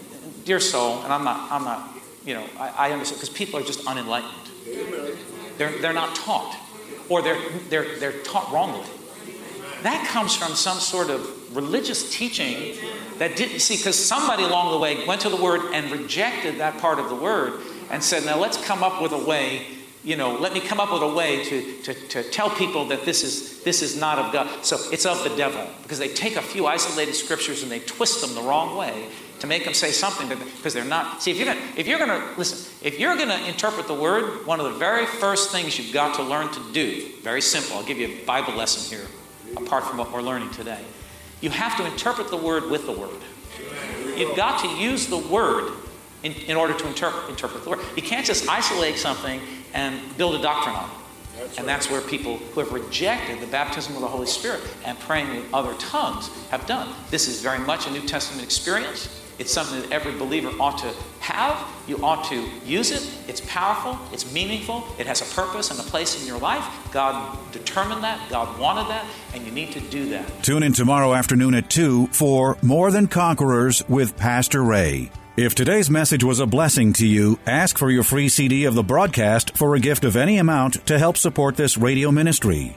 dear 0.45 0.61
soul, 0.61 1.03
and 1.05 1.13
I'm 1.13 1.25
not, 1.25 1.51
I'm 1.51 1.65
not, 1.65 1.89
you 2.27 2.35
know, 2.35 2.45
I, 2.59 2.89
I 2.89 2.93
understand, 2.93 3.21
because 3.21 3.35
people 3.35 3.59
are 3.59 3.63
just 3.63 3.87
unenlightened. 3.87 4.33
They're, 5.57 5.79
they're 5.79 5.95
not 5.95 6.15
taught, 6.15 6.55
or 7.09 7.23
they're, 7.23 7.41
they're, 7.71 7.97
they're 7.99 8.21
taught 8.25 8.53
wrongly. 8.53 8.87
That 9.85 10.07
comes 10.09 10.37
from 10.37 10.55
some 10.55 10.79
sort 10.79 11.09
of 11.09 11.38
religious 11.53 12.13
teaching 12.15 12.77
that 13.19 13.37
didn't 13.37 13.61
see, 13.61 13.77
because 13.77 13.99
somebody 13.99 14.45
along 14.45 14.73
the 14.73 14.79
way 14.79 15.05
went 15.07 15.21
to 15.23 15.29
the 15.29 15.37
word 15.37 15.61
and 15.73 15.91
rejected 15.91 16.59
that 16.59 16.79
part 16.79 16.99
of 16.99 17.09
the 17.09 17.17
word 17.17 17.61
and 17.91 18.03
said, 18.03 18.25
now 18.25 18.39
let's 18.39 18.63
come 18.65 18.83
up 18.83 19.03
with 19.03 19.13
a 19.13 19.19
way 19.19 19.67
you 20.05 20.17
know, 20.17 20.39
let 20.39 20.53
me 20.53 20.61
come 20.61 20.81
up 20.81 20.93
with 20.93 21.03
a 21.03 21.13
way 21.13 21.45
to, 21.45 21.83
to, 21.83 21.95
to 22.09 22.23
tell 22.23 22.49
people 22.49 22.87
that 22.87 23.05
this 23.05 23.25
is, 23.25 23.63
this 23.63 23.83
is 23.83 24.01
not 24.01 24.19
of 24.19 24.33
God. 24.33 24.65
So 24.65 24.79
it's 24.93 25.05
of 25.05 25.23
the 25.25 25.37
devil 25.37 25.67
because 25.83 25.99
they 25.99 26.09
take 26.09 26.37
a 26.37 26.43
few 26.43 26.67
isolated 26.67 27.15
scriptures 27.15 27.63
and 27.63 27.71
they 27.71 27.81
twist 27.81 28.21
them 28.21 28.35
the 28.35 28.41
wrong 28.41 28.77
way 28.77 29.09
to 29.41 29.47
make 29.47 29.65
them 29.65 29.75
say 29.75 29.91
something 29.91 30.29
because 30.29 30.73
they're 30.73 30.85
not. 30.85 31.23
See, 31.23 31.33
if 31.33 31.37
you're 31.37 31.47
gonna, 31.47 31.61
if 31.77 31.87
you're 31.87 31.99
to 31.99 32.25
listen, 32.37 32.73
if 32.83 32.99
you're 32.99 33.15
to 33.17 33.49
interpret 33.49 33.87
the 33.87 33.95
word, 33.95 34.47
one 34.47 34.61
of 34.61 34.73
the 34.73 34.79
very 34.79 35.05
first 35.05 35.51
things 35.51 35.79
you've 35.79 35.93
got 35.93 36.15
to 36.17 36.23
learn 36.23 36.51
to 36.53 36.73
do, 36.73 37.09
very 37.23 37.41
simple. 37.41 37.77
I'll 37.77 37.85
give 37.85 37.99
you 37.99 38.09
a 38.09 38.25
Bible 38.25 38.55
lesson 38.55 38.99
here, 38.99 39.07
apart 39.57 39.85
from 39.85 39.99
what 39.99 40.13
we're 40.13 40.23
learning 40.23 40.51
today. 40.51 40.85
You 41.41 41.51
have 41.51 41.77
to 41.77 41.87
interpret 41.87 42.29
the 42.29 42.37
word 42.37 42.71
with 42.71 42.87
the 42.87 42.93
word. 42.93 43.21
You've 44.17 44.37
got 44.37 44.61
to 44.63 44.69
use 44.69 45.07
the 45.07 45.19
word 45.19 45.73
in, 46.23 46.33
in 46.33 46.57
order 46.57 46.75
to 46.75 46.87
interpret, 46.89 47.31
interpret 47.31 47.63
the 47.63 47.71
word. 47.71 47.81
You 47.95 48.03
can't 48.03 48.27
just 48.27 48.49
isolate 48.49 48.97
something 48.97 49.41
and 49.75 50.01
build 50.17 50.35
a 50.35 50.43
doctrine 50.43 50.75
on 50.75 50.91
it. 50.91 50.97
That's 51.37 51.59
and 51.59 51.67
right. 51.67 51.73
that's 51.73 51.91
where 51.91 52.01
people 52.01 52.39
who 52.39 52.61
have 52.61 52.73
rejected 52.73 53.41
the 53.41 53.47
baptism 53.47 53.95
of 53.95 54.01
the 54.01 54.09
Holy 54.09 54.27
Spirit 54.27 54.61
and 54.85 54.99
praying 54.99 55.29
in 55.31 55.45
other 55.55 55.75
tongues 55.75 56.29
have 56.51 56.67
done. 56.67 56.93
This 57.11 57.29
is 57.29 57.41
very 57.41 57.61
much 57.61 57.87
a 57.87 57.91
New 57.91 58.03
Testament 58.03 58.43
experience. 58.43 59.09
It's 59.39 59.53
something 59.53 59.81
that 59.81 59.93
every 59.93 60.13
believer 60.19 60.51
ought 60.59 60.79
to 60.79 60.93
have. 61.21 61.65
You 61.87 61.99
ought 62.03 62.25
to 62.31 62.45
use 62.65 62.91
it. 62.91 63.09
It's 63.29 63.41
powerful. 63.43 63.99
It's 64.13 64.33
meaningful. 64.33 64.85
It 64.99 65.07
has 65.07 65.21
a 65.21 65.35
purpose 65.35 65.71
and 65.71 65.79
a 65.79 65.85
place 65.85 66.21
in 66.21 66.27
your 66.27 66.39
life. 66.39 66.65
God 66.91 67.39
determined 67.53 68.03
that. 68.03 68.29
God 68.31 68.59
wanted 68.59 68.89
that. 68.89 69.07
And 69.35 69.47
you 69.47 69.53
need 69.53 69.73
to 69.73 69.81
do 69.81 70.09
that. 70.11 70.43
Tune 70.43 70.65
in 70.65 70.73
tomorrow 70.73 71.15
afternoon 71.15 71.55
at 71.55 71.71
2 71.71 72.09
for 72.09 72.59
More 72.63 72.91
Than 72.91 73.07
Conquerors 73.07 73.89
with 73.89 74.17
Pastor 74.17 74.65
Ray. 74.65 75.11
If 75.37 75.55
today's 75.55 75.89
message 75.89 76.25
was 76.25 76.41
a 76.41 76.47
blessing 76.47 76.93
to 76.95 77.07
you, 77.07 77.39
ask 77.47 77.79
for 77.79 77.93
your 77.93 78.03
free 78.03 78.29
CD 78.29 78.65
of 78.65 78.75
the 78.75 78.83
broadcast 78.83 79.57
for 79.57 79.77
a 79.77 79.81
gift 79.81 80.03
of 80.03 80.17
any 80.17 80.39
amount 80.39 80.85
to 80.87 80.99
help 80.99 81.17
support 81.17 81.55
this 81.55 81.79
radio 81.79 82.11
ministry. 82.11 82.77